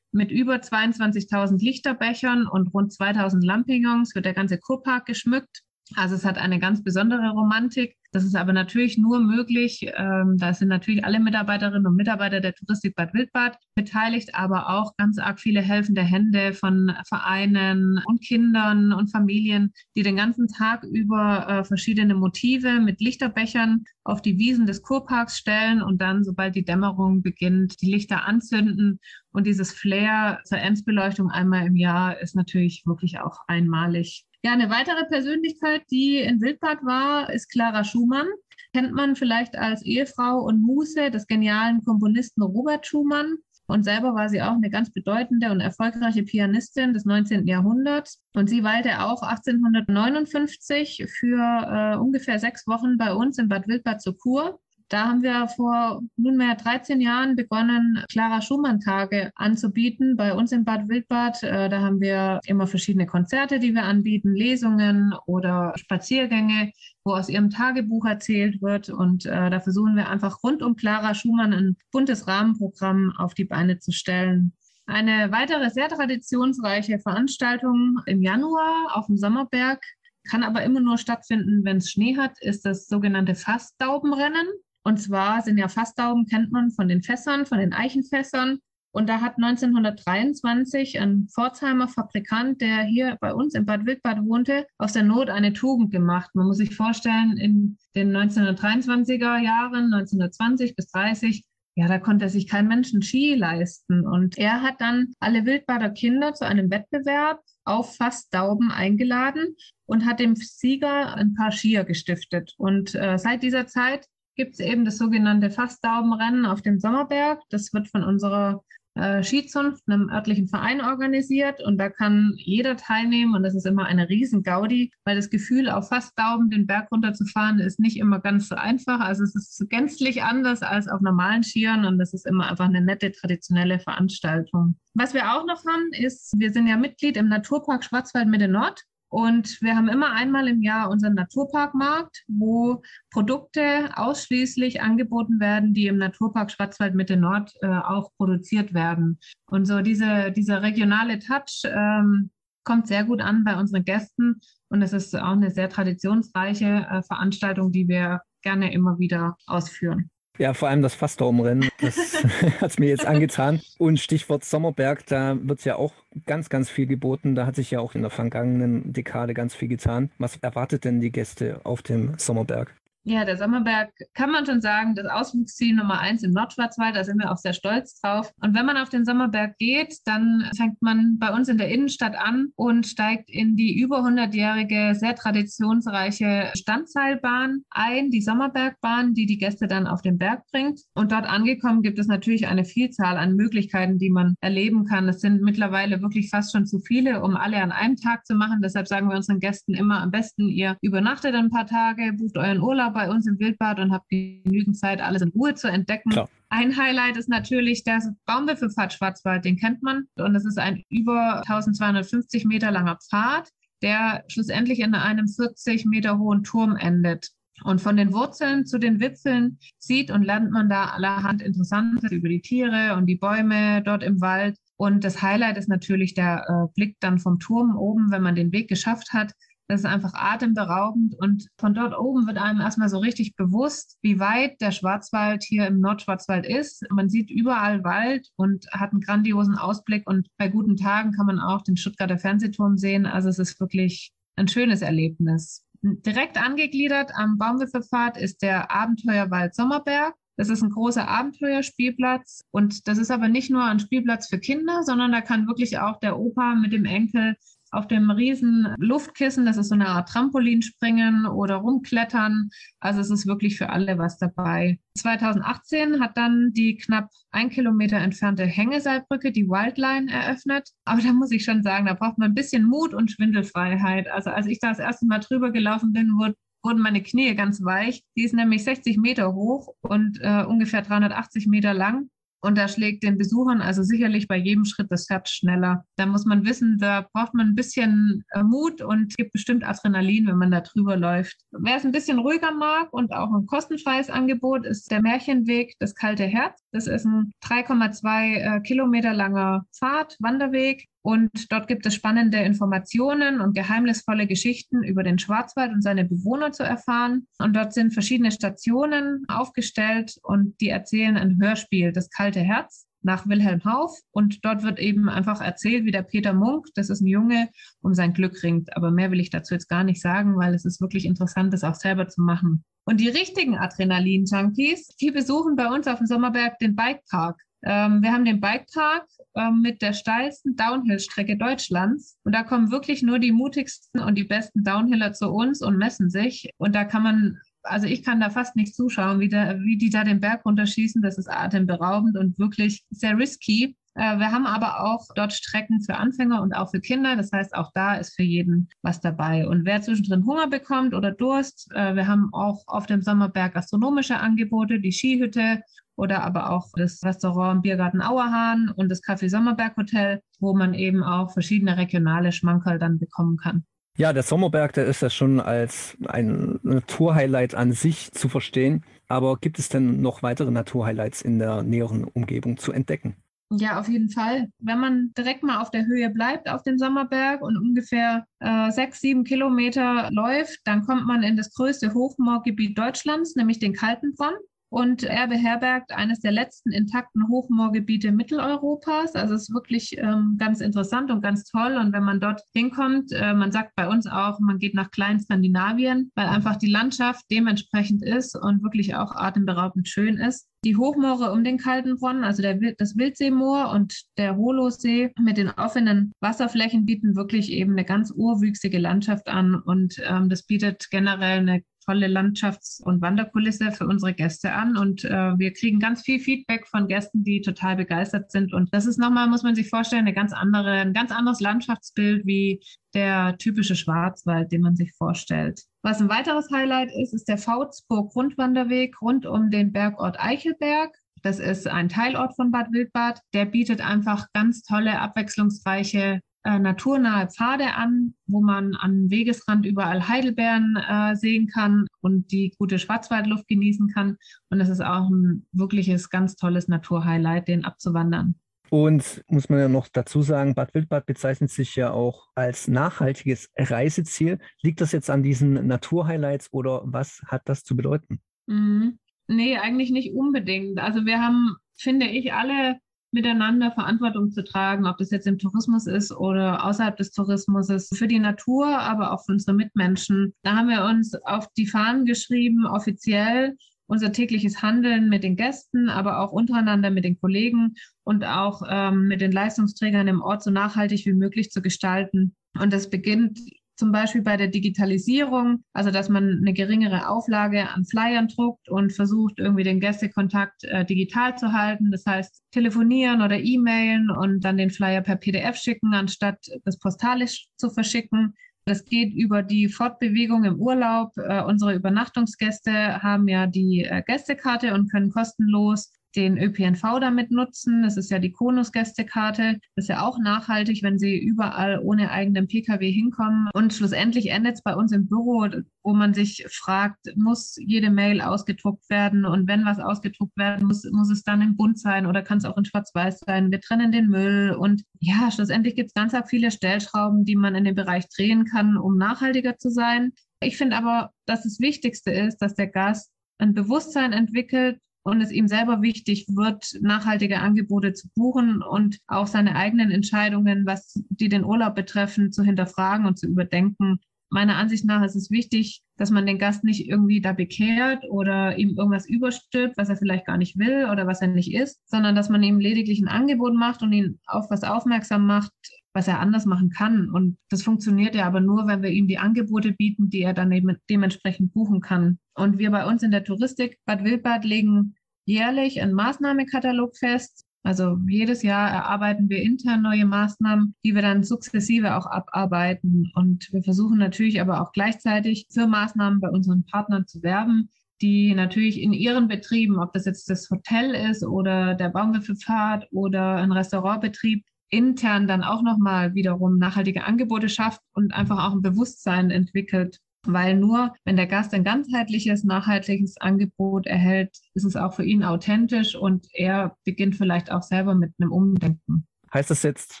Mit 0.12 0.30
über 0.30 0.56
22.000 0.56 1.64
Lichterbechern 1.64 2.46
und 2.46 2.74
rund 2.74 2.92
2.000 2.92 3.44
Lampignons 3.44 4.14
wird 4.14 4.26
der 4.26 4.34
ganze 4.34 4.58
Kurpark 4.58 5.06
geschmückt. 5.06 5.62
Also 5.96 6.14
es 6.14 6.24
hat 6.24 6.36
eine 6.36 6.58
ganz 6.58 6.84
besondere 6.84 7.30
Romantik. 7.30 7.96
Das 8.14 8.22
ist 8.22 8.36
aber 8.36 8.52
natürlich 8.52 8.96
nur 8.96 9.18
möglich, 9.18 9.90
ähm, 9.96 10.36
da 10.38 10.54
sind 10.54 10.68
natürlich 10.68 11.04
alle 11.04 11.18
Mitarbeiterinnen 11.18 11.84
und 11.84 11.96
Mitarbeiter 11.96 12.40
der 12.40 12.54
Touristik 12.54 12.94
Bad 12.94 13.12
Wildbad 13.12 13.58
beteiligt, 13.74 14.36
aber 14.36 14.68
auch 14.68 14.96
ganz 14.96 15.18
arg 15.18 15.40
viele 15.40 15.60
helfende 15.60 16.02
Hände 16.02 16.52
von 16.52 16.94
Vereinen 17.08 18.00
und 18.06 18.22
Kindern 18.22 18.92
und 18.92 19.10
Familien, 19.10 19.72
die 19.96 20.04
den 20.04 20.14
ganzen 20.14 20.46
Tag 20.46 20.84
über 20.84 21.48
äh, 21.48 21.64
verschiedene 21.64 22.14
Motive 22.14 22.78
mit 22.78 23.00
Lichterbechern 23.00 23.82
auf 24.04 24.22
die 24.22 24.38
Wiesen 24.38 24.66
des 24.66 24.82
Kurparks 24.82 25.36
stellen 25.36 25.82
und 25.82 26.00
dann, 26.00 26.22
sobald 26.22 26.54
die 26.54 26.64
Dämmerung 26.64 27.20
beginnt, 27.20 27.82
die 27.82 27.90
Lichter 27.90 28.26
anzünden. 28.26 29.00
Und 29.32 29.44
dieses 29.48 29.72
Flair 29.72 30.38
zur 30.44 30.58
Endsbeleuchtung 30.58 31.32
einmal 31.32 31.66
im 31.66 31.74
Jahr 31.74 32.20
ist 32.20 32.36
natürlich 32.36 32.84
wirklich 32.86 33.18
auch 33.18 33.38
einmalig. 33.48 34.24
Ja, 34.44 34.52
eine 34.52 34.68
weitere 34.68 35.06
Persönlichkeit, 35.06 35.84
die 35.90 36.18
in 36.18 36.38
Wildbad 36.42 36.84
war, 36.84 37.32
ist 37.32 37.50
Clara 37.50 37.82
Schumann. 38.04 38.26
Kennt 38.72 38.92
man 38.92 39.16
vielleicht 39.16 39.56
als 39.56 39.82
Ehefrau 39.82 40.40
und 40.40 40.60
Muse 40.60 41.10
des 41.10 41.26
genialen 41.26 41.82
Komponisten 41.84 42.42
Robert 42.42 42.86
Schumann. 42.86 43.36
Und 43.66 43.82
selber 43.84 44.14
war 44.14 44.28
sie 44.28 44.42
auch 44.42 44.52
eine 44.52 44.68
ganz 44.68 44.92
bedeutende 44.92 45.50
und 45.50 45.60
erfolgreiche 45.60 46.22
Pianistin 46.22 46.92
des 46.92 47.06
19. 47.06 47.46
Jahrhunderts. 47.46 48.20
Und 48.34 48.50
sie 48.50 48.62
weilte 48.62 49.00
auch 49.00 49.22
1859 49.22 51.06
für 51.08 51.38
äh, 51.38 51.96
ungefähr 51.96 52.38
sechs 52.38 52.66
Wochen 52.66 52.98
bei 52.98 53.14
uns 53.14 53.38
in 53.38 53.48
Bad 53.48 53.66
Wildbad 53.66 54.02
zur 54.02 54.18
Kur. 54.18 54.60
Da 54.88 55.08
haben 55.08 55.22
wir 55.22 55.48
vor 55.48 56.02
nunmehr 56.16 56.56
13 56.56 57.00
Jahren 57.00 57.36
begonnen, 57.36 58.04
Clara 58.10 58.42
Schumann-Tage 58.42 59.30
anzubieten 59.34 60.14
bei 60.16 60.34
uns 60.34 60.52
im 60.52 60.64
Bad 60.64 60.88
Wildbad. 60.88 61.42
Äh, 61.42 61.68
da 61.70 61.80
haben 61.80 62.00
wir 62.00 62.40
immer 62.46 62.66
verschiedene 62.66 63.06
Konzerte, 63.06 63.58
die 63.58 63.74
wir 63.74 63.84
anbieten, 63.84 64.34
Lesungen 64.34 65.14
oder 65.26 65.72
Spaziergänge, 65.76 66.72
wo 67.02 67.14
aus 67.14 67.30
ihrem 67.30 67.48
Tagebuch 67.48 68.04
erzählt 68.04 68.60
wird. 68.60 68.90
Und 68.90 69.24
äh, 69.24 69.50
da 69.50 69.60
versuchen 69.60 69.96
wir 69.96 70.10
einfach 70.10 70.42
rund 70.42 70.62
um 70.62 70.76
Clara 70.76 71.14
Schumann 71.14 71.54
ein 71.54 71.76
buntes 71.90 72.28
Rahmenprogramm 72.28 73.14
auf 73.16 73.34
die 73.34 73.46
Beine 73.46 73.78
zu 73.78 73.90
stellen. 73.90 74.52
Eine 74.86 75.32
weitere 75.32 75.70
sehr 75.70 75.88
traditionsreiche 75.88 76.98
Veranstaltung 76.98 78.00
im 78.04 78.22
Januar 78.22 78.94
auf 78.94 79.06
dem 79.06 79.16
Sommerberg 79.16 79.80
kann 80.28 80.42
aber 80.42 80.62
immer 80.62 80.80
nur 80.80 80.98
stattfinden, 80.98 81.64
wenn 81.64 81.78
es 81.78 81.90
Schnee 81.90 82.16
hat, 82.16 82.40
ist 82.40 82.64
das 82.64 82.86
sogenannte 82.86 83.34
Fassdaubenrennen. 83.34 84.46
Und 84.84 85.00
zwar 85.00 85.42
sind 85.42 85.58
ja 85.58 85.68
Fassdauben, 85.68 86.26
kennt 86.26 86.52
man 86.52 86.70
von 86.70 86.88
den 86.88 87.02
Fässern, 87.02 87.46
von 87.46 87.58
den 87.58 87.72
Eichenfässern. 87.72 88.58
Und 88.92 89.08
da 89.08 89.20
hat 89.20 89.38
1923 89.38 91.00
ein 91.00 91.26
Pforzheimer 91.28 91.88
Fabrikant, 91.88 92.60
der 92.60 92.82
hier 92.84 93.16
bei 93.20 93.34
uns 93.34 93.54
in 93.54 93.66
Bad 93.66 93.86
Wildbad 93.86 94.24
wohnte, 94.24 94.66
aus 94.78 94.92
der 94.92 95.02
Not 95.02 95.30
eine 95.30 95.52
Tugend 95.52 95.90
gemacht. 95.90 96.30
Man 96.34 96.46
muss 96.46 96.58
sich 96.58 96.76
vorstellen, 96.76 97.36
in 97.38 97.76
den 97.96 98.16
1923er 98.16 99.38
Jahren, 99.38 99.92
1920 99.92 100.76
bis 100.76 100.90
30, 100.92 101.44
ja, 101.76 101.88
da 101.88 101.98
konnte 101.98 102.28
sich 102.28 102.46
kein 102.46 102.68
Mensch 102.68 102.92
einen 102.92 103.02
Ski 103.02 103.34
leisten. 103.34 104.06
Und 104.06 104.38
er 104.38 104.62
hat 104.62 104.80
dann 104.80 105.14
alle 105.18 105.44
Wildbader 105.44 105.90
Kinder 105.90 106.34
zu 106.34 106.46
einem 106.46 106.70
Wettbewerb 106.70 107.40
auf 107.64 107.96
Fassdauben 107.96 108.70
eingeladen 108.70 109.56
und 109.86 110.04
hat 110.06 110.20
dem 110.20 110.36
Sieger 110.36 111.14
ein 111.14 111.34
paar 111.34 111.50
Skier 111.50 111.82
gestiftet. 111.82 112.54
Und 112.58 112.94
äh, 112.94 113.18
seit 113.18 113.42
dieser 113.42 113.66
Zeit 113.66 114.06
gibt 114.34 114.54
es 114.54 114.60
eben 114.60 114.84
das 114.84 114.98
sogenannte 114.98 115.50
Fassdaubenrennen 115.50 116.46
auf 116.46 116.62
dem 116.62 116.78
Sommerberg. 116.78 117.40
Das 117.50 117.72
wird 117.72 117.88
von 117.88 118.02
unserer 118.02 118.62
äh, 118.94 119.22
Skizunft, 119.22 119.82
einem 119.88 120.08
örtlichen 120.08 120.48
Verein 120.48 120.80
organisiert 120.80 121.60
und 121.62 121.78
da 121.78 121.90
kann 121.90 122.32
jeder 122.36 122.76
teilnehmen 122.76 123.34
und 123.34 123.42
das 123.42 123.54
ist 123.54 123.66
immer 123.66 123.86
eine 123.86 124.08
Riesengaudi, 124.08 124.92
weil 125.04 125.16
das 125.16 125.30
Gefühl, 125.30 125.68
auf 125.68 125.88
Fassdauben 125.88 126.50
den 126.50 126.66
Berg 126.66 126.90
runterzufahren, 126.92 127.58
ist 127.58 127.80
nicht 127.80 127.96
immer 127.96 128.20
ganz 128.20 128.48
so 128.48 128.54
einfach. 128.54 129.00
Also 129.00 129.24
es 129.24 129.34
ist 129.34 129.68
gänzlich 129.68 130.22
anders 130.22 130.62
als 130.62 130.88
auf 130.88 131.00
normalen 131.00 131.42
Skiern 131.42 131.84
und 131.84 131.98
das 131.98 132.14
ist 132.14 132.26
immer 132.26 132.48
einfach 132.50 132.66
eine 132.66 132.80
nette 132.80 133.10
traditionelle 133.10 133.80
Veranstaltung. 133.80 134.76
Was 134.94 135.12
wir 135.12 135.32
auch 135.32 135.44
noch 135.44 135.64
haben, 135.64 135.90
ist, 135.92 136.32
wir 136.38 136.52
sind 136.52 136.68
ja 136.68 136.76
Mitglied 136.76 137.16
im 137.16 137.28
Naturpark 137.28 137.84
Schwarzwald 137.84 138.28
Mitte 138.28 138.48
Nord. 138.48 138.84
Und 139.14 139.62
wir 139.62 139.76
haben 139.76 139.88
immer 139.88 140.10
einmal 140.10 140.48
im 140.48 140.60
Jahr 140.60 140.90
unseren 140.90 141.14
Naturparkmarkt, 141.14 142.24
wo 142.26 142.82
Produkte 143.12 143.90
ausschließlich 143.94 144.82
angeboten 144.82 145.38
werden, 145.38 145.72
die 145.72 145.86
im 145.86 145.98
Naturpark 145.98 146.50
Schwarzwald 146.50 146.96
Mitte 146.96 147.16
Nord 147.16 147.52
äh, 147.62 147.68
auch 147.68 148.10
produziert 148.16 148.74
werden. 148.74 149.20
Und 149.46 149.66
so 149.66 149.82
diese, 149.82 150.32
dieser 150.32 150.62
regionale 150.62 151.20
Touch 151.20 151.62
ähm, 151.64 152.30
kommt 152.64 152.88
sehr 152.88 153.04
gut 153.04 153.20
an 153.20 153.44
bei 153.44 153.56
unseren 153.56 153.84
Gästen. 153.84 154.40
Und 154.68 154.82
es 154.82 154.92
ist 154.92 155.14
auch 155.14 155.34
eine 155.34 155.52
sehr 155.52 155.68
traditionsreiche 155.68 156.84
äh, 156.90 157.02
Veranstaltung, 157.04 157.70
die 157.70 157.86
wir 157.86 158.20
gerne 158.42 158.72
immer 158.72 158.98
wieder 158.98 159.36
ausführen. 159.46 160.10
Ja, 160.36 160.52
vor 160.52 160.68
allem 160.68 160.82
das 160.82 160.94
Fasstormrennen, 160.94 161.68
das 161.80 161.96
hat 162.60 162.70
es 162.70 162.78
mir 162.78 162.88
jetzt 162.88 163.06
angetan. 163.06 163.60
Und 163.78 164.00
Stichwort 164.00 164.44
Sommerberg, 164.44 165.06
da 165.06 165.36
wird 165.40 165.64
ja 165.64 165.76
auch 165.76 165.92
ganz, 166.26 166.48
ganz 166.48 166.70
viel 166.70 166.86
geboten. 166.86 167.36
Da 167.36 167.46
hat 167.46 167.54
sich 167.54 167.70
ja 167.70 167.78
auch 167.78 167.94
in 167.94 168.02
der 168.02 168.10
vergangenen 168.10 168.92
Dekade 168.92 169.32
ganz 169.32 169.54
viel 169.54 169.68
getan. 169.68 170.10
Was 170.18 170.36
erwartet 170.38 170.84
denn 170.84 171.00
die 171.00 171.12
Gäste 171.12 171.60
auf 171.62 171.82
dem 171.82 172.18
Sommerberg? 172.18 172.74
Ja, 173.06 173.26
der 173.26 173.36
Sommerberg 173.36 173.92
kann 174.14 174.30
man 174.30 174.46
schon 174.46 174.62
sagen, 174.62 174.94
das 174.94 175.04
Ausflugsziel 175.04 175.74
Nummer 175.74 176.00
eins 176.00 176.22
im 176.22 176.30
Nordschwarzwald, 176.30 176.96
da 176.96 177.04
sind 177.04 177.18
wir 177.18 177.30
auch 177.30 177.36
sehr 177.36 177.52
stolz 177.52 178.00
drauf. 178.00 178.32
Und 178.40 178.54
wenn 178.54 178.64
man 178.64 178.78
auf 178.78 178.88
den 178.88 179.04
Sommerberg 179.04 179.58
geht, 179.58 179.98
dann 180.06 180.50
fängt 180.56 180.80
man 180.80 181.18
bei 181.18 181.30
uns 181.30 181.50
in 181.50 181.58
der 181.58 181.68
Innenstadt 181.68 182.16
an 182.16 182.48
und 182.56 182.86
steigt 182.86 183.28
in 183.28 183.56
die 183.56 183.78
über 183.78 183.98
100-jährige, 183.98 184.94
sehr 184.94 185.14
traditionsreiche 185.14 186.50
Standseilbahn 186.56 187.64
ein, 187.68 188.08
die 188.08 188.22
Sommerbergbahn, 188.22 189.12
die 189.12 189.26
die 189.26 189.36
Gäste 189.36 189.66
dann 189.66 189.86
auf 189.86 190.00
den 190.00 190.16
Berg 190.16 190.46
bringt. 190.50 190.80
Und 190.94 191.12
dort 191.12 191.26
angekommen 191.26 191.82
gibt 191.82 191.98
es 191.98 192.06
natürlich 192.06 192.46
eine 192.46 192.64
Vielzahl 192.64 193.18
an 193.18 193.36
Möglichkeiten, 193.36 193.98
die 193.98 194.08
man 194.08 194.34
erleben 194.40 194.86
kann. 194.86 195.06
Es 195.10 195.20
sind 195.20 195.42
mittlerweile 195.42 196.00
wirklich 196.00 196.30
fast 196.30 196.52
schon 196.52 196.64
zu 196.64 196.78
viele, 196.78 197.20
um 197.22 197.36
alle 197.36 197.62
an 197.62 197.70
einem 197.70 197.96
Tag 197.96 198.24
zu 198.24 198.34
machen. 198.34 198.62
Deshalb 198.62 198.88
sagen 198.88 199.10
wir 199.10 199.16
unseren 199.16 199.40
Gästen 199.40 199.74
immer 199.74 200.00
am 200.00 200.10
besten, 200.10 200.48
ihr 200.48 200.78
übernachtet 200.80 201.34
ein 201.34 201.50
paar 201.50 201.66
Tage, 201.66 202.14
bucht 202.14 202.38
euren 202.38 202.62
Urlaub 202.62 202.93
bei 202.94 203.10
uns 203.10 203.26
im 203.26 203.38
Wildbad 203.38 203.80
und 203.80 203.92
habt 203.92 204.08
genügend 204.08 204.78
Zeit, 204.78 205.02
alles 205.02 205.22
in 205.22 205.28
Ruhe 205.28 205.54
zu 205.54 205.68
entdecken. 205.68 206.10
Klar. 206.10 206.28
Ein 206.48 206.76
Highlight 206.76 207.16
ist 207.16 207.28
natürlich 207.28 207.84
der 207.84 208.00
Baumwipfelpfad 208.26 208.92
Schwarzwald, 208.92 209.44
den 209.44 209.56
kennt 209.56 209.82
man. 209.82 210.04
Und 210.16 210.34
das 210.34 210.44
ist 210.44 210.58
ein 210.58 210.82
über 210.88 211.42
1250 211.48 212.44
Meter 212.44 212.70
langer 212.70 212.96
Pfad, 212.96 213.50
der 213.82 214.24
schlussendlich 214.28 214.80
in 214.80 214.94
einem 214.94 215.28
40 215.28 215.84
Meter 215.84 216.18
hohen 216.18 216.44
Turm 216.44 216.76
endet. 216.76 217.30
Und 217.62 217.80
von 217.80 217.96
den 217.96 218.12
Wurzeln 218.12 218.66
zu 218.66 218.78
den 218.78 219.00
Wipfeln 219.00 219.58
sieht 219.78 220.10
und 220.10 220.22
lernt 220.22 220.50
man 220.50 220.68
da 220.68 220.86
allerhand 220.86 221.40
Interessantes 221.40 222.10
über 222.10 222.28
die 222.28 222.40
Tiere 222.40 222.96
und 222.96 223.06
die 223.06 223.16
Bäume 223.16 223.82
dort 223.82 224.02
im 224.02 224.20
Wald. 224.20 224.56
Und 224.76 225.04
das 225.04 225.22
Highlight 225.22 225.56
ist 225.56 225.68
natürlich 225.68 226.14
der 226.14 226.44
äh, 226.48 226.72
Blick 226.74 226.96
dann 227.00 227.20
vom 227.20 227.38
Turm 227.38 227.76
oben, 227.76 228.10
wenn 228.10 228.22
man 228.22 228.34
den 228.34 228.52
Weg 228.52 228.68
geschafft 228.68 229.12
hat, 229.12 229.32
das 229.68 229.80
ist 229.80 229.86
einfach 229.86 230.12
atemberaubend 230.14 231.14
und 231.18 231.48
von 231.58 231.74
dort 231.74 231.98
oben 231.98 232.26
wird 232.26 232.36
einem 232.36 232.60
erstmal 232.60 232.90
so 232.90 232.98
richtig 232.98 233.34
bewusst, 233.34 233.98
wie 234.02 234.18
weit 234.18 234.60
der 234.60 234.72
Schwarzwald 234.72 235.42
hier 235.42 235.66
im 235.66 235.80
Nordschwarzwald 235.80 236.46
ist. 236.46 236.84
Man 236.90 237.08
sieht 237.08 237.30
überall 237.30 237.82
Wald 237.82 238.28
und 238.36 238.66
hat 238.72 238.92
einen 238.92 239.00
grandiosen 239.00 239.56
Ausblick 239.56 240.08
und 240.08 240.28
bei 240.36 240.48
guten 240.48 240.76
Tagen 240.76 241.12
kann 241.12 241.26
man 241.26 241.40
auch 241.40 241.62
den 241.62 241.78
Stuttgarter 241.78 242.18
Fernsehturm 242.18 242.76
sehen. 242.76 243.06
Also 243.06 243.30
es 243.30 243.38
ist 243.38 243.58
wirklich 243.58 244.12
ein 244.36 244.48
schönes 244.48 244.82
Erlebnis. 244.82 245.64
Direkt 245.80 246.38
angegliedert 246.38 247.12
am 247.14 247.38
Baumwipfelpfad 247.38 248.18
ist 248.18 248.42
der 248.42 248.70
Abenteuerwald 248.70 249.54
Sommerberg. 249.54 250.14
Das 250.36 250.48
ist 250.48 250.62
ein 250.62 250.70
großer 250.70 251.06
Abenteuerspielplatz 251.06 252.42
und 252.50 252.88
das 252.88 252.98
ist 252.98 253.10
aber 253.10 253.28
nicht 253.28 253.50
nur 253.50 253.64
ein 253.64 253.78
Spielplatz 253.78 254.28
für 254.28 254.38
Kinder, 254.38 254.82
sondern 254.82 255.12
da 255.12 255.20
kann 255.20 255.46
wirklich 255.46 255.78
auch 255.78 256.00
der 256.00 256.18
Opa 256.18 256.56
mit 256.56 256.72
dem 256.72 256.84
Enkel 256.84 257.36
auf 257.74 257.86
dem 257.86 258.10
riesen 258.10 258.74
Luftkissen, 258.78 259.44
das 259.44 259.56
ist 259.56 259.68
so 259.68 259.74
eine 259.74 259.88
Art 259.88 260.08
Trampolin 260.08 260.62
springen 260.62 261.26
oder 261.26 261.56
rumklettern. 261.56 262.50
Also 262.80 263.00
es 263.00 263.10
ist 263.10 263.26
wirklich 263.26 263.58
für 263.58 263.70
alle 263.70 263.98
was 263.98 264.18
dabei. 264.18 264.78
2018 264.96 266.00
hat 266.00 266.16
dann 266.16 266.52
die 266.52 266.76
knapp 266.76 267.08
ein 267.30 267.50
Kilometer 267.50 267.96
entfernte 267.96 268.44
Hängeseilbrücke, 268.44 269.32
die 269.32 269.48
Wildline, 269.48 270.10
eröffnet. 270.10 270.70
Aber 270.84 271.02
da 271.02 271.12
muss 271.12 271.32
ich 271.32 271.44
schon 271.44 271.62
sagen, 271.62 271.86
da 271.86 271.94
braucht 271.94 272.18
man 272.18 272.30
ein 272.30 272.34
bisschen 272.34 272.64
Mut 272.64 272.94
und 272.94 273.10
Schwindelfreiheit. 273.10 274.08
Also 274.08 274.30
als 274.30 274.46
ich 274.46 274.60
da 274.60 274.68
das 274.68 274.78
erste 274.78 275.06
Mal 275.06 275.18
drüber 275.18 275.50
gelaufen 275.50 275.92
bin, 275.92 276.16
wurde 276.16 276.34
wurden 276.64 276.80
meine 276.80 277.02
Knie 277.02 277.34
ganz 277.34 277.62
weich. 277.62 278.02
Die 278.16 278.24
ist 278.24 278.34
nämlich 278.34 278.64
60 278.64 278.96
Meter 278.96 279.34
hoch 279.34 279.74
und 279.82 280.18
äh, 280.22 280.44
ungefähr 280.44 280.82
380 280.82 281.46
Meter 281.46 281.74
lang. 281.74 282.08
Und 282.44 282.58
da 282.58 282.68
schlägt 282.68 283.02
den 283.02 283.16
Besuchern 283.16 283.62
also 283.62 283.82
sicherlich 283.82 284.28
bei 284.28 284.36
jedem 284.36 284.66
Schritt 284.66 284.90
das 284.90 285.08
Herz 285.08 285.30
schneller. 285.30 285.86
Da 285.96 286.04
muss 286.04 286.26
man 286.26 286.44
wissen, 286.44 286.76
da 286.78 287.08
braucht 287.14 287.32
man 287.32 287.48
ein 287.48 287.54
bisschen 287.54 288.22
äh, 288.32 288.42
Mut 288.42 288.82
und 288.82 289.16
gibt 289.16 289.32
bestimmt 289.32 289.66
Adrenalin, 289.66 290.26
wenn 290.26 290.36
man 290.36 290.50
da 290.50 290.60
drüber 290.60 290.98
läuft. 290.98 291.38
Wer 291.52 291.76
es 291.76 291.86
ein 291.86 291.92
bisschen 291.92 292.18
ruhiger 292.18 292.52
mag 292.52 292.92
und 292.92 293.14
auch 293.14 293.32
ein 293.32 293.46
kostenfreies 293.46 294.10
Angebot 294.10 294.66
ist 294.66 294.90
der 294.90 295.00
Märchenweg, 295.00 295.74
das 295.78 295.94
kalte 295.94 296.24
Herz. 296.24 296.60
Das 296.70 296.86
ist 296.86 297.06
ein 297.06 297.32
3,2 297.42 298.56
äh, 298.56 298.60
Kilometer 298.60 299.14
langer 299.14 299.64
Pfad, 299.72 300.14
Wanderweg 300.20 300.86
und 301.06 301.52
dort 301.52 301.68
gibt 301.68 301.84
es 301.84 301.94
spannende 301.94 302.38
Informationen 302.38 303.42
und 303.42 303.54
geheimnisvolle 303.54 304.26
Geschichten 304.26 304.82
über 304.82 305.02
den 305.02 305.18
Schwarzwald 305.18 305.70
und 305.70 305.82
seine 305.82 306.06
Bewohner 306.06 306.50
zu 306.52 306.62
erfahren. 306.62 307.26
Und 307.38 307.54
dort 307.54 307.74
sind 307.74 307.92
verschiedene 307.92 308.32
Stationen 308.32 309.22
aufgestellt 309.28 310.16
und 310.22 310.58
die 310.62 310.70
erzählen 310.70 311.18
ein 311.18 311.38
Hörspiel, 311.38 311.92
das 311.92 312.08
kalte 312.08 312.40
Herz 312.40 312.86
nach 313.02 313.28
Wilhelm 313.28 313.62
Hauff. 313.66 314.00
Und 314.12 314.46
dort 314.46 314.62
wird 314.62 314.78
eben 314.78 315.10
einfach 315.10 315.42
erzählt, 315.42 315.84
wie 315.84 315.90
der 315.90 316.04
Peter 316.04 316.32
Munk, 316.32 316.68
das 316.74 316.88
ist 316.88 317.02
ein 317.02 317.06
Junge, 317.06 317.50
um 317.82 317.92
sein 317.92 318.14
Glück 318.14 318.42
ringt. 318.42 318.74
Aber 318.74 318.90
mehr 318.90 319.10
will 319.10 319.20
ich 319.20 319.28
dazu 319.28 319.52
jetzt 319.52 319.68
gar 319.68 319.84
nicht 319.84 320.00
sagen, 320.00 320.38
weil 320.38 320.54
es 320.54 320.64
ist 320.64 320.80
wirklich 320.80 321.04
interessant, 321.04 321.52
das 321.52 321.64
auch 321.64 321.74
selber 321.74 322.08
zu 322.08 322.22
machen. 322.22 322.64
Und 322.86 322.98
die 322.98 323.08
richtigen 323.08 323.58
Adrenalin-Junkies, 323.58 324.96
die 324.98 325.10
besuchen 325.10 325.54
bei 325.54 325.68
uns 325.68 325.86
auf 325.86 325.98
dem 325.98 326.06
Sommerberg 326.06 326.58
den 326.60 326.74
Bikepark. 326.74 327.38
Ähm, 327.64 328.02
wir 328.02 328.12
haben 328.12 328.24
den 328.24 328.40
Bikepark 328.40 329.06
ähm, 329.34 329.62
mit 329.62 329.80
der 329.82 329.92
steilsten 329.92 330.54
Downhill-Strecke 330.56 331.36
Deutschlands. 331.36 332.16
Und 332.24 332.34
da 332.34 332.42
kommen 332.42 332.70
wirklich 332.70 333.02
nur 333.02 333.18
die 333.18 333.32
mutigsten 333.32 334.00
und 334.00 334.16
die 334.16 334.24
besten 334.24 334.62
Downhiller 334.64 335.12
zu 335.12 335.30
uns 335.30 335.62
und 335.62 335.78
messen 335.78 336.10
sich. 336.10 336.50
Und 336.58 336.74
da 336.74 336.84
kann 336.84 337.02
man, 337.02 337.38
also 337.62 337.86
ich 337.86 338.02
kann 338.02 338.20
da 338.20 338.30
fast 338.30 338.54
nicht 338.54 338.74
zuschauen, 338.74 339.20
wie, 339.20 339.28
da, 339.28 339.58
wie 339.60 339.78
die 339.78 339.90
da 339.90 340.04
den 340.04 340.20
Berg 340.20 340.44
runterschießen. 340.44 341.00
Das 341.00 341.18
ist 341.18 341.30
atemberaubend 341.30 342.18
und 342.18 342.38
wirklich 342.38 342.84
sehr 342.90 343.16
risky. 343.16 343.76
Äh, 343.94 344.18
wir 344.18 344.30
haben 344.32 344.46
aber 344.46 344.80
auch 344.80 345.06
dort 345.14 345.32
Strecken 345.32 345.80
für 345.80 345.96
Anfänger 345.96 346.42
und 346.42 346.52
auch 346.52 346.70
für 346.70 346.80
Kinder. 346.80 347.16
Das 347.16 347.32
heißt, 347.32 347.54
auch 347.54 347.70
da 347.74 347.94
ist 347.94 348.14
für 348.14 348.22
jeden 348.24 348.68
was 348.82 349.00
dabei. 349.00 349.46
Und 349.46 349.64
wer 349.64 349.80
zwischendrin 349.82 350.26
Hunger 350.26 350.48
bekommt 350.48 350.94
oder 350.94 351.12
Durst, 351.12 351.70
äh, 351.74 351.94
wir 351.94 352.06
haben 352.06 352.28
auch 352.32 352.64
auf 352.66 352.86
dem 352.86 353.02
Sommerberg 353.02 353.54
gastronomische 353.54 354.18
Angebote, 354.18 354.80
die 354.80 354.92
Skihütte 354.92 355.62
oder 355.96 356.22
aber 356.24 356.50
auch 356.50 356.68
das 356.74 357.02
Restaurant 357.04 357.62
Biergarten 357.62 358.02
Auerhahn 358.02 358.72
und 358.74 358.88
das 358.88 359.02
Café 359.02 359.28
Sommerberg 359.28 359.76
Hotel, 359.76 360.20
wo 360.40 360.54
man 360.54 360.74
eben 360.74 361.02
auch 361.02 361.32
verschiedene 361.32 361.76
regionale 361.76 362.32
Schmankerl 362.32 362.78
dann 362.78 362.98
bekommen 362.98 363.36
kann. 363.36 363.64
Ja, 363.96 364.12
der 364.12 364.24
Sommerberg, 364.24 364.72
der 364.72 364.86
ist 364.86 365.02
ja 365.02 365.10
schon 365.10 365.38
als 365.38 365.96
ein 366.06 366.58
Naturhighlight 366.64 367.54
an 367.54 367.70
sich 367.70 368.10
zu 368.10 368.28
verstehen. 368.28 368.84
Aber 369.06 369.36
gibt 369.36 369.60
es 369.60 369.68
denn 369.68 370.00
noch 370.00 370.24
weitere 370.24 370.50
Naturhighlights 370.50 371.22
in 371.22 371.38
der 371.38 371.62
näheren 371.62 372.02
Umgebung 372.02 372.56
zu 372.56 372.72
entdecken? 372.72 373.14
Ja, 373.52 373.78
auf 373.78 373.88
jeden 373.88 374.10
Fall. 374.10 374.48
Wenn 374.58 374.80
man 374.80 375.12
direkt 375.16 375.44
mal 375.44 375.60
auf 375.60 375.70
der 375.70 375.86
Höhe 375.86 376.10
bleibt, 376.10 376.48
auf 376.48 376.62
dem 376.62 376.76
Sommerberg 376.76 377.42
und 377.42 377.56
ungefähr 377.56 378.26
äh, 378.40 378.72
sechs, 378.72 379.00
sieben 379.00 379.22
Kilometer 379.22 380.08
läuft, 380.10 380.58
dann 380.64 380.84
kommt 380.84 381.06
man 381.06 381.22
in 381.22 381.36
das 381.36 381.54
größte 381.54 381.94
Hochmoorgebiet 381.94 382.76
Deutschlands, 382.76 383.36
nämlich 383.36 383.60
den 383.60 383.74
Kaltenbronn. 383.74 384.34
Und 384.74 385.04
er 385.04 385.28
beherbergt 385.28 385.92
eines 385.92 386.18
der 386.18 386.32
letzten 386.32 386.72
intakten 386.72 387.28
Hochmoorgebiete 387.28 388.10
Mitteleuropas. 388.10 389.14
Also 389.14 389.34
es 389.34 389.42
ist 389.42 389.54
wirklich 389.54 389.96
ähm, 389.98 390.34
ganz 390.36 390.60
interessant 390.60 391.12
und 391.12 391.22
ganz 391.22 391.44
toll. 391.44 391.76
Und 391.76 391.92
wenn 391.92 392.02
man 392.02 392.18
dort 392.18 392.42
hinkommt, 392.52 393.12
äh, 393.12 393.34
man 393.34 393.52
sagt 393.52 393.76
bei 393.76 393.86
uns 393.86 394.08
auch, 394.08 394.40
man 394.40 394.58
geht 394.58 394.74
nach 394.74 394.90
Kleinskandinavien, 394.90 396.10
weil 396.16 396.26
einfach 396.26 396.56
die 396.56 396.72
Landschaft 396.72 397.24
dementsprechend 397.30 398.02
ist 398.02 398.36
und 398.36 398.64
wirklich 398.64 398.96
auch 398.96 399.14
atemberaubend 399.14 399.86
schön 399.88 400.16
ist. 400.16 400.48
Die 400.64 400.76
Hochmoore 400.76 401.30
um 401.30 401.44
den 401.44 401.58
Kaltenbronn, 401.58 402.24
also 402.24 402.42
der, 402.42 402.58
das 402.76 402.96
Wildseemoor 402.96 403.70
und 403.70 403.94
der 404.16 404.36
Holosee 404.36 405.12
mit 405.20 405.36
den 405.36 405.50
offenen 405.50 406.12
Wasserflächen 406.20 406.84
bieten 406.84 407.14
wirklich 407.14 407.52
eben 407.52 407.72
eine 407.72 407.84
ganz 407.84 408.10
urwüchsige 408.10 408.78
Landschaft 408.78 409.28
an 409.28 409.54
und 409.54 410.02
ähm, 410.04 410.30
das 410.30 410.42
bietet 410.42 410.88
generell 410.90 411.40
eine 411.40 411.62
tolle 411.84 412.06
Landschafts- 412.06 412.82
und 412.82 413.00
Wanderkulisse 413.02 413.72
für 413.72 413.86
unsere 413.86 414.14
Gäste 414.14 414.52
an. 414.52 414.76
Und 414.76 415.04
äh, 415.04 415.38
wir 415.38 415.52
kriegen 415.52 415.78
ganz 415.78 416.02
viel 416.02 416.18
Feedback 416.18 416.66
von 416.66 416.88
Gästen, 416.88 417.24
die 417.24 417.40
total 417.40 417.76
begeistert 417.76 418.30
sind. 418.30 418.52
Und 418.52 418.72
das 418.72 418.86
ist 418.86 418.98
nochmal, 418.98 419.28
muss 419.28 419.42
man 419.42 419.54
sich 419.54 419.68
vorstellen, 419.68 420.06
eine 420.06 420.14
ganz 420.14 420.32
andere, 420.32 420.72
ein 420.72 420.92
ganz 420.92 421.10
anderes 421.10 421.40
Landschaftsbild 421.40 422.26
wie 422.26 422.62
der 422.94 423.36
typische 423.38 423.76
Schwarzwald, 423.76 424.52
den 424.52 424.62
man 424.62 424.76
sich 424.76 424.92
vorstellt. 424.96 425.62
Was 425.82 426.00
ein 426.00 426.08
weiteres 426.08 426.48
Highlight 426.50 426.90
ist, 426.96 427.12
ist 427.12 427.28
der 427.28 427.38
Fautsburg 427.38 428.12
Grundwanderweg 428.12 429.00
rund 429.02 429.26
um 429.26 429.50
den 429.50 429.72
Bergort 429.72 430.18
Eichelberg. 430.18 430.96
Das 431.22 431.38
ist 431.38 431.66
ein 431.66 431.88
Teilort 431.88 432.36
von 432.36 432.50
Bad 432.50 432.70
Wildbad. 432.70 433.20
Der 433.32 433.46
bietet 433.46 433.80
einfach 433.80 434.26
ganz 434.34 434.62
tolle, 434.62 435.00
abwechslungsreiche 435.00 436.20
äh, 436.44 436.58
naturnahe 436.58 437.28
Pfade 437.28 437.74
an, 437.74 438.14
wo 438.26 438.40
man 438.40 438.76
am 438.78 439.10
Wegesrand 439.10 439.66
überall 439.66 440.08
Heidelbeeren 440.08 440.76
äh, 440.76 441.16
sehen 441.16 441.48
kann 441.48 441.86
und 442.00 442.30
die 442.32 442.54
gute 442.58 442.78
Schwarzwaldluft 442.78 443.48
genießen 443.48 443.88
kann. 443.88 444.16
Und 444.50 444.60
es 444.60 444.68
ist 444.68 444.82
auch 444.82 445.08
ein 445.08 445.46
wirkliches, 445.52 446.10
ganz 446.10 446.36
tolles 446.36 446.68
Naturhighlight, 446.68 447.48
den 447.48 447.64
abzuwandern. 447.64 448.34
Und 448.70 449.22
muss 449.28 449.48
man 449.48 449.58
ja 449.58 449.68
noch 449.68 449.88
dazu 449.88 450.22
sagen, 450.22 450.54
Bad 450.54 450.74
Wildbad 450.74 451.06
bezeichnet 451.06 451.50
sich 451.50 451.76
ja 451.76 451.92
auch 451.92 452.28
als 452.34 452.66
nachhaltiges 452.66 453.50
Reiseziel. 453.56 454.38
Liegt 454.62 454.80
das 454.80 454.92
jetzt 454.92 455.10
an 455.10 455.22
diesen 455.22 455.66
Naturhighlights 455.66 456.52
oder 456.52 456.82
was 456.84 457.20
hat 457.26 457.42
das 457.44 457.62
zu 457.62 457.76
bedeuten? 457.76 458.20
Mhm. 458.46 458.98
Nee, 459.28 459.56
eigentlich 459.56 459.90
nicht 459.90 460.12
unbedingt. 460.14 460.78
Also 460.78 461.06
wir 461.06 461.20
haben, 461.20 461.56
finde 461.76 462.06
ich, 462.06 462.32
alle 462.34 462.78
miteinander 463.14 463.70
Verantwortung 463.70 464.30
zu 464.32 464.44
tragen, 464.44 464.86
ob 464.86 464.98
das 464.98 465.10
jetzt 465.10 465.26
im 465.26 465.38
Tourismus 465.38 465.86
ist 465.86 466.12
oder 466.12 466.64
außerhalb 466.66 466.96
des 466.96 467.12
Tourismus 467.12 467.70
ist, 467.70 467.96
für 467.96 468.08
die 468.08 468.18
Natur, 468.18 468.66
aber 468.66 469.12
auch 469.12 469.24
für 469.24 469.32
unsere 469.32 469.54
Mitmenschen. 469.54 470.34
Da 470.42 470.56
haben 470.56 470.68
wir 470.68 470.84
uns 470.84 471.14
auf 471.14 471.48
die 471.56 471.66
Fahnen 471.66 472.04
geschrieben, 472.04 472.66
offiziell 472.66 473.56
unser 473.86 474.12
tägliches 474.12 474.62
Handeln 474.62 475.08
mit 475.08 475.22
den 475.24 475.36
Gästen, 475.36 475.88
aber 475.88 476.20
auch 476.20 476.32
untereinander 476.32 476.90
mit 476.90 477.04
den 477.04 477.20
Kollegen 477.20 477.74
und 478.02 478.24
auch 478.24 478.62
ähm, 478.68 479.08
mit 479.08 479.20
den 479.20 479.32
Leistungsträgern 479.32 480.08
im 480.08 480.20
Ort 480.20 480.42
so 480.42 480.50
nachhaltig 480.50 481.06
wie 481.06 481.12
möglich 481.12 481.50
zu 481.50 481.62
gestalten. 481.62 482.34
Und 482.58 482.72
das 482.72 482.90
beginnt 482.90 483.38
zum 483.76 483.92
Beispiel 483.92 484.22
bei 484.22 484.36
der 484.36 484.48
Digitalisierung, 484.48 485.64
also 485.72 485.90
dass 485.90 486.08
man 486.08 486.38
eine 486.40 486.52
geringere 486.52 487.08
Auflage 487.08 487.68
an 487.68 487.84
Flyern 487.84 488.28
druckt 488.28 488.68
und 488.68 488.92
versucht, 488.92 489.38
irgendwie 489.38 489.64
den 489.64 489.80
Gästekontakt 489.80 490.64
äh, 490.64 490.84
digital 490.84 491.36
zu 491.36 491.52
halten. 491.52 491.90
Das 491.90 492.06
heißt, 492.06 492.42
telefonieren 492.52 493.22
oder 493.22 493.38
E-Mailen 493.38 494.10
und 494.10 494.44
dann 494.44 494.56
den 494.56 494.70
Flyer 494.70 495.00
per 495.00 495.16
PDF 495.16 495.56
schicken, 495.56 495.94
anstatt 495.94 496.38
das 496.64 496.78
postalisch 496.78 497.48
zu 497.56 497.70
verschicken. 497.70 498.34
Das 498.66 498.84
geht 498.84 499.12
über 499.12 499.42
die 499.42 499.68
Fortbewegung 499.68 500.44
im 500.44 500.58
Urlaub. 500.58 501.10
Äh, 501.16 501.42
unsere 501.42 501.74
Übernachtungsgäste 501.74 503.02
haben 503.02 503.28
ja 503.28 503.46
die 503.46 503.84
äh, 503.84 504.02
Gästekarte 504.06 504.72
und 504.72 504.90
können 504.90 505.10
kostenlos 505.10 505.92
den 506.16 506.38
ÖPNV 506.38 507.00
damit 507.00 507.30
nutzen. 507.30 507.82
Das 507.82 507.96
ist 507.96 508.10
ja 508.10 508.18
die 508.18 508.32
Konus-Gästekarte. 508.32 509.58
Das 509.74 509.84
ist 509.84 509.88
ja 509.88 510.02
auch 510.06 510.18
nachhaltig, 510.18 510.82
wenn 510.82 510.98
sie 510.98 511.18
überall 511.18 511.80
ohne 511.82 512.10
eigenen 512.10 512.48
Pkw 512.48 512.90
hinkommen. 512.90 513.48
Und 513.54 513.72
schlussendlich 513.72 514.30
endet 514.30 514.54
es 514.54 514.62
bei 514.62 514.74
uns 514.74 514.92
im 514.92 515.08
Büro, 515.08 515.48
wo 515.82 515.92
man 515.92 516.14
sich 516.14 516.46
fragt, 516.50 516.98
muss 517.16 517.56
jede 517.58 517.90
Mail 517.90 518.20
ausgedruckt 518.20 518.88
werden? 518.90 519.24
Und 519.24 519.48
wenn 519.48 519.64
was 519.64 519.78
ausgedruckt 519.78 520.36
werden 520.36 520.66
muss, 520.66 520.84
muss 520.92 521.10
es 521.10 521.22
dann 521.22 521.42
im 521.42 521.56
Bunt 521.56 521.78
sein 521.78 522.06
oder 522.06 522.22
kann 522.22 522.38
es 522.38 522.44
auch 522.44 522.56
in 522.56 522.64
Schwarz-Weiß 522.64 523.20
sein? 523.20 523.50
Wir 523.50 523.60
trennen 523.60 523.92
den 523.92 524.08
Müll. 524.08 524.52
Und 524.58 524.84
ja, 525.00 525.30
schlussendlich 525.30 525.74
gibt 525.74 525.88
es 525.88 525.94
ganz 525.94 526.14
viele 526.28 526.50
Stellschrauben, 526.50 527.24
die 527.24 527.36
man 527.36 527.54
in 527.54 527.64
dem 527.64 527.74
Bereich 527.74 528.08
drehen 528.08 528.44
kann, 528.44 528.76
um 528.76 528.96
nachhaltiger 528.96 529.58
zu 529.58 529.70
sein. 529.70 530.12
Ich 530.40 530.56
finde 530.56 530.76
aber, 530.76 531.10
dass 531.26 531.42
das 531.42 531.58
Wichtigste 531.60 532.10
ist, 532.10 532.38
dass 532.38 532.54
der 532.54 532.68
Gast 532.68 533.10
ein 533.38 533.54
Bewusstsein 533.54 534.12
entwickelt, 534.12 534.78
und 535.04 535.20
es 535.20 535.30
ihm 535.30 535.46
selber 535.48 535.82
wichtig 535.82 536.26
wird, 536.28 536.78
nachhaltige 536.80 537.38
Angebote 537.38 537.92
zu 537.92 538.08
buchen 538.16 538.62
und 538.62 538.98
auch 539.06 539.26
seine 539.26 539.54
eigenen 539.54 539.90
Entscheidungen, 539.90 540.66
was 540.66 541.00
die 541.10 541.28
den 541.28 541.44
Urlaub 541.44 541.74
betreffen, 541.74 542.32
zu 542.32 542.42
hinterfragen 542.42 543.06
und 543.06 543.18
zu 543.18 543.26
überdenken. 543.26 544.00
Meiner 544.30 544.56
Ansicht 544.56 544.84
nach 544.86 545.04
ist 545.04 545.14
es 545.14 545.30
wichtig, 545.30 545.82
dass 545.96 546.10
man 546.10 546.26
den 546.26 546.38
Gast 546.38 546.64
nicht 546.64 546.88
irgendwie 546.88 547.20
da 547.20 547.32
bekehrt 547.32 548.04
oder 548.10 548.58
ihm 548.58 548.76
irgendwas 548.76 549.06
überstülpt, 549.06 549.76
was 549.76 549.90
er 549.90 549.96
vielleicht 549.96 550.26
gar 550.26 550.38
nicht 550.38 550.58
will 550.58 550.88
oder 550.90 551.06
was 551.06 551.20
er 551.20 551.28
nicht 551.28 551.52
ist, 551.54 551.80
sondern 551.88 552.16
dass 552.16 552.30
man 552.30 552.42
ihm 552.42 552.58
lediglich 552.58 553.00
ein 553.00 553.08
Angebot 553.08 553.54
macht 553.54 553.82
und 553.82 553.92
ihn 553.92 554.18
auf 554.26 554.50
was 554.50 554.64
aufmerksam 554.64 555.26
macht, 555.26 555.52
was 555.94 556.08
er 556.08 556.18
anders 556.18 556.44
machen 556.44 556.70
kann. 556.70 557.08
Und 557.08 557.38
das 557.48 557.62
funktioniert 557.62 558.14
ja 558.14 558.26
aber 558.26 558.40
nur, 558.40 558.66
wenn 558.66 558.82
wir 558.82 558.90
ihm 558.90 559.06
die 559.06 559.18
Angebote 559.18 559.72
bieten, 559.72 560.10
die 560.10 560.22
er 560.22 560.34
dann 560.34 560.52
eben 560.52 560.76
dementsprechend 560.90 561.54
buchen 561.54 561.80
kann. 561.80 562.18
Und 562.34 562.58
wir 562.58 562.70
bei 562.70 562.84
uns 562.84 563.02
in 563.02 563.12
der 563.12 563.24
Touristik 563.24 563.78
Bad 563.86 564.04
Wildbad 564.04 564.44
legen 564.44 564.96
jährlich 565.24 565.80
einen 565.80 565.94
Maßnahmekatalog 565.94 566.96
fest. 566.96 567.44
Also 567.62 567.98
jedes 568.06 568.42
Jahr 568.42 568.68
erarbeiten 568.68 569.30
wir 569.30 569.40
intern 569.40 569.82
neue 569.82 570.04
Maßnahmen, 570.04 570.74
die 570.84 570.94
wir 570.94 571.00
dann 571.00 571.22
sukzessive 571.22 571.96
auch 571.96 572.06
abarbeiten. 572.06 573.10
Und 573.14 573.50
wir 573.52 573.62
versuchen 573.62 573.96
natürlich 573.96 574.40
aber 574.40 574.60
auch 574.60 574.72
gleichzeitig 574.72 575.46
für 575.50 575.66
Maßnahmen 575.66 576.20
bei 576.20 576.28
unseren 576.28 576.66
Partnern 576.66 577.06
zu 577.06 577.22
werben, 577.22 577.70
die 578.02 578.34
natürlich 578.34 578.82
in 578.82 578.92
ihren 578.92 579.28
Betrieben, 579.28 579.78
ob 579.78 579.92
das 579.92 580.04
jetzt 580.04 580.28
das 580.28 580.50
Hotel 580.50 580.90
ist 580.90 581.24
oder 581.24 581.74
der 581.74 581.88
Baumwipfelpfad 581.88 582.88
oder 582.90 583.36
ein 583.36 583.52
Restaurantbetrieb, 583.52 584.44
intern 584.74 585.26
dann 585.26 585.42
auch 585.42 585.62
nochmal 585.62 586.14
wiederum 586.14 586.58
nachhaltige 586.58 587.04
Angebote 587.04 587.48
schafft 587.48 587.80
und 587.94 588.12
einfach 588.14 588.44
auch 588.46 588.52
ein 588.52 588.62
Bewusstsein 588.62 589.30
entwickelt. 589.30 590.00
Weil 590.26 590.56
nur, 590.56 590.94
wenn 591.04 591.16
der 591.16 591.26
Gast 591.26 591.52
ein 591.52 591.64
ganzheitliches, 591.64 592.44
nachhaltiges 592.44 593.18
Angebot 593.18 593.86
erhält, 593.86 594.38
ist 594.54 594.64
es 594.64 594.74
auch 594.74 594.94
für 594.94 595.04
ihn 595.04 595.22
authentisch 595.22 595.94
und 595.94 596.26
er 596.32 596.76
beginnt 596.84 597.16
vielleicht 597.16 597.52
auch 597.52 597.62
selber 597.62 597.94
mit 597.94 598.12
einem 598.18 598.32
Umdenken. 598.32 599.06
Heißt 599.34 599.50
das 599.50 599.64
jetzt, 599.64 600.00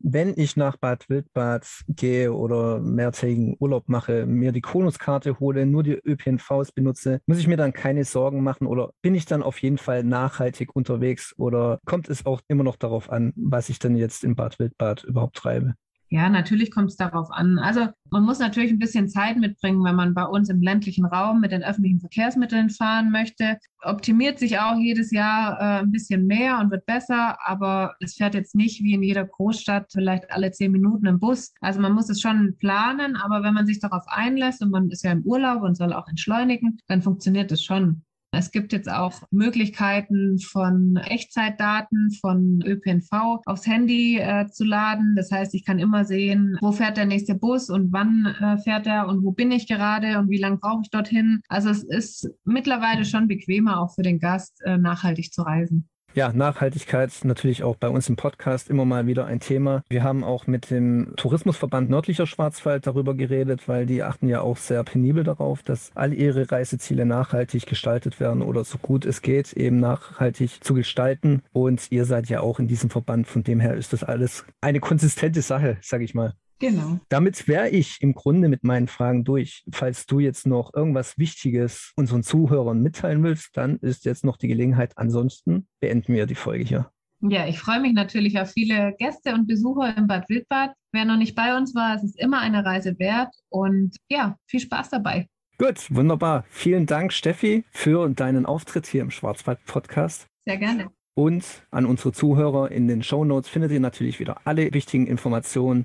wenn 0.00 0.32
ich 0.38 0.56
nach 0.56 0.78
Bad 0.78 1.10
Wildbad 1.10 1.66
gehe 1.86 2.32
oder 2.32 2.80
mehrtägigen 2.80 3.56
Urlaub 3.60 3.86
mache, 3.86 4.24
mir 4.24 4.52
die 4.52 4.62
Konuskarte 4.62 5.38
hole, 5.38 5.66
nur 5.66 5.82
die 5.82 6.00
ÖPNVs 6.02 6.72
benutze, 6.72 7.20
muss 7.26 7.38
ich 7.38 7.46
mir 7.46 7.58
dann 7.58 7.74
keine 7.74 8.04
Sorgen 8.04 8.42
machen 8.42 8.66
oder 8.66 8.94
bin 9.02 9.14
ich 9.14 9.26
dann 9.26 9.42
auf 9.42 9.60
jeden 9.60 9.76
Fall 9.76 10.02
nachhaltig 10.02 10.74
unterwegs 10.74 11.34
oder 11.36 11.78
kommt 11.84 12.08
es 12.08 12.24
auch 12.24 12.40
immer 12.48 12.64
noch 12.64 12.76
darauf 12.76 13.10
an, 13.10 13.34
was 13.36 13.68
ich 13.68 13.78
dann 13.78 13.96
jetzt 13.96 14.24
in 14.24 14.34
Bad 14.34 14.58
Wildbad 14.58 15.04
überhaupt 15.04 15.36
treibe? 15.36 15.74
Ja, 16.10 16.30
natürlich 16.30 16.70
kommt 16.70 16.88
es 16.90 16.96
darauf 16.96 17.30
an. 17.30 17.58
Also 17.58 17.88
man 18.10 18.24
muss 18.24 18.38
natürlich 18.38 18.70
ein 18.70 18.78
bisschen 18.78 19.08
Zeit 19.08 19.36
mitbringen, 19.36 19.84
wenn 19.84 19.94
man 19.94 20.14
bei 20.14 20.24
uns 20.24 20.48
im 20.48 20.62
ländlichen 20.62 21.04
Raum 21.04 21.40
mit 21.40 21.52
den 21.52 21.62
öffentlichen 21.62 22.00
Verkehrsmitteln 22.00 22.70
fahren 22.70 23.10
möchte. 23.10 23.58
Optimiert 23.82 24.38
sich 24.38 24.58
auch 24.58 24.76
jedes 24.78 25.10
Jahr 25.10 25.60
äh, 25.60 25.80
ein 25.80 25.92
bisschen 25.92 26.26
mehr 26.26 26.60
und 26.60 26.70
wird 26.70 26.86
besser, 26.86 27.36
aber 27.46 27.94
es 28.00 28.14
fährt 28.14 28.34
jetzt 28.34 28.54
nicht 28.54 28.82
wie 28.82 28.94
in 28.94 29.02
jeder 29.02 29.26
Großstadt 29.26 29.92
vielleicht 29.92 30.30
alle 30.30 30.50
zehn 30.50 30.72
Minuten 30.72 31.06
im 31.06 31.20
Bus. 31.20 31.52
Also 31.60 31.78
man 31.78 31.92
muss 31.92 32.08
es 32.08 32.22
schon 32.22 32.56
planen, 32.58 33.14
aber 33.16 33.42
wenn 33.42 33.52
man 33.52 33.66
sich 33.66 33.78
darauf 33.78 34.04
einlässt 34.06 34.62
und 34.62 34.70
man 34.70 34.90
ist 34.90 35.04
ja 35.04 35.12
im 35.12 35.24
Urlaub 35.24 35.62
und 35.62 35.76
soll 35.76 35.92
auch 35.92 36.08
entschleunigen, 36.08 36.78
dann 36.86 37.02
funktioniert 37.02 37.52
es 37.52 37.62
schon. 37.62 38.02
Es 38.30 38.50
gibt 38.50 38.72
jetzt 38.72 38.90
auch 38.90 39.22
Möglichkeiten 39.30 40.38
von 40.38 40.96
Echtzeitdaten 40.96 42.10
von 42.20 42.62
ÖPNV 42.64 43.40
aufs 43.46 43.66
Handy 43.66 44.18
äh, 44.18 44.46
zu 44.48 44.64
laden. 44.64 45.14
Das 45.16 45.32
heißt, 45.32 45.54
ich 45.54 45.64
kann 45.64 45.78
immer 45.78 46.04
sehen, 46.04 46.58
wo 46.60 46.72
fährt 46.72 46.98
der 46.98 47.06
nächste 47.06 47.34
Bus 47.34 47.70
und 47.70 47.92
wann 47.92 48.26
äh, 48.40 48.58
fährt 48.58 48.86
er 48.86 49.08
und 49.08 49.24
wo 49.24 49.32
bin 49.32 49.50
ich 49.50 49.66
gerade 49.66 50.18
und 50.18 50.28
wie 50.28 50.38
lange 50.38 50.58
brauche 50.58 50.82
ich 50.82 50.90
dorthin. 50.90 51.40
Also 51.48 51.70
es 51.70 51.82
ist 51.82 52.28
mittlerweile 52.44 53.04
schon 53.04 53.28
bequemer 53.28 53.80
auch 53.80 53.94
für 53.94 54.02
den 54.02 54.18
Gast, 54.18 54.60
äh, 54.64 54.76
nachhaltig 54.76 55.32
zu 55.32 55.42
reisen. 55.42 55.88
Ja, 56.18 56.32
Nachhaltigkeit 56.32 57.12
natürlich 57.22 57.62
auch 57.62 57.76
bei 57.76 57.88
uns 57.88 58.08
im 58.08 58.16
Podcast 58.16 58.70
immer 58.70 58.84
mal 58.84 59.06
wieder 59.06 59.26
ein 59.26 59.38
Thema. 59.38 59.84
Wir 59.88 60.02
haben 60.02 60.24
auch 60.24 60.48
mit 60.48 60.68
dem 60.68 61.12
Tourismusverband 61.16 61.90
Nördlicher 61.90 62.26
Schwarzwald 62.26 62.88
darüber 62.88 63.14
geredet, 63.14 63.68
weil 63.68 63.86
die 63.86 64.02
achten 64.02 64.26
ja 64.26 64.40
auch 64.40 64.56
sehr 64.56 64.82
penibel 64.82 65.22
darauf, 65.22 65.62
dass 65.62 65.92
all 65.94 66.12
ihre 66.12 66.50
Reiseziele 66.50 67.06
nachhaltig 67.06 67.66
gestaltet 67.66 68.18
werden 68.18 68.42
oder 68.42 68.64
so 68.64 68.78
gut 68.78 69.06
es 69.06 69.22
geht, 69.22 69.52
eben 69.52 69.78
nachhaltig 69.78 70.64
zu 70.64 70.74
gestalten. 70.74 71.44
Und 71.52 71.86
ihr 71.92 72.04
seid 72.04 72.28
ja 72.28 72.40
auch 72.40 72.58
in 72.58 72.66
diesem 72.66 72.90
Verband, 72.90 73.28
von 73.28 73.44
dem 73.44 73.60
her 73.60 73.74
ist 73.74 73.92
das 73.92 74.02
alles 74.02 74.44
eine 74.60 74.80
konsistente 74.80 75.40
Sache, 75.40 75.78
sage 75.82 76.02
ich 76.02 76.14
mal. 76.14 76.34
Genau. 76.58 76.98
Damit 77.08 77.46
wäre 77.46 77.68
ich 77.68 77.98
im 78.00 78.14
Grunde 78.14 78.48
mit 78.48 78.64
meinen 78.64 78.88
Fragen 78.88 79.24
durch. 79.24 79.64
Falls 79.70 80.06
du 80.06 80.18
jetzt 80.18 80.46
noch 80.46 80.74
irgendwas 80.74 81.18
Wichtiges 81.18 81.92
unseren 81.96 82.22
Zuhörern 82.22 82.82
mitteilen 82.82 83.22
willst, 83.22 83.56
dann 83.56 83.76
ist 83.78 84.04
jetzt 84.04 84.24
noch 84.24 84.36
die 84.36 84.48
Gelegenheit. 84.48 84.92
Ansonsten 84.96 85.68
beenden 85.80 86.14
wir 86.14 86.26
die 86.26 86.34
Folge 86.34 86.64
hier. 86.64 86.90
Ja, 87.20 87.46
ich 87.46 87.58
freue 87.58 87.80
mich 87.80 87.94
natürlich 87.94 88.38
auf 88.38 88.50
viele 88.50 88.94
Gäste 88.98 89.34
und 89.34 89.46
Besucher 89.46 89.96
im 89.96 90.06
Bad 90.06 90.28
Wildbad. 90.28 90.72
Wer 90.92 91.04
noch 91.04 91.16
nicht 91.16 91.34
bei 91.34 91.56
uns 91.56 91.74
war, 91.74 91.96
es 91.96 92.04
ist 92.04 92.18
immer 92.18 92.40
eine 92.40 92.64
Reise 92.64 92.98
wert 92.98 93.34
und 93.48 93.96
ja, 94.08 94.36
viel 94.46 94.60
Spaß 94.60 94.90
dabei. 94.90 95.26
Gut, 95.58 95.92
wunderbar. 95.92 96.44
Vielen 96.48 96.86
Dank, 96.86 97.12
Steffi, 97.12 97.64
für 97.70 98.08
deinen 98.10 98.46
Auftritt 98.46 98.86
hier 98.86 99.02
im 99.02 99.10
Schwarzwald-Podcast. 99.10 100.28
Sehr 100.44 100.56
gerne. 100.56 100.90
Und 101.14 101.44
an 101.72 101.84
unsere 101.84 102.12
Zuhörer 102.12 102.70
in 102.70 102.86
den 102.86 103.02
Show 103.02 103.24
Notes 103.24 103.48
findet 103.48 103.72
ihr 103.72 103.80
natürlich 103.80 104.20
wieder 104.20 104.42
alle 104.44 104.72
wichtigen 104.72 105.08
Informationen 105.08 105.84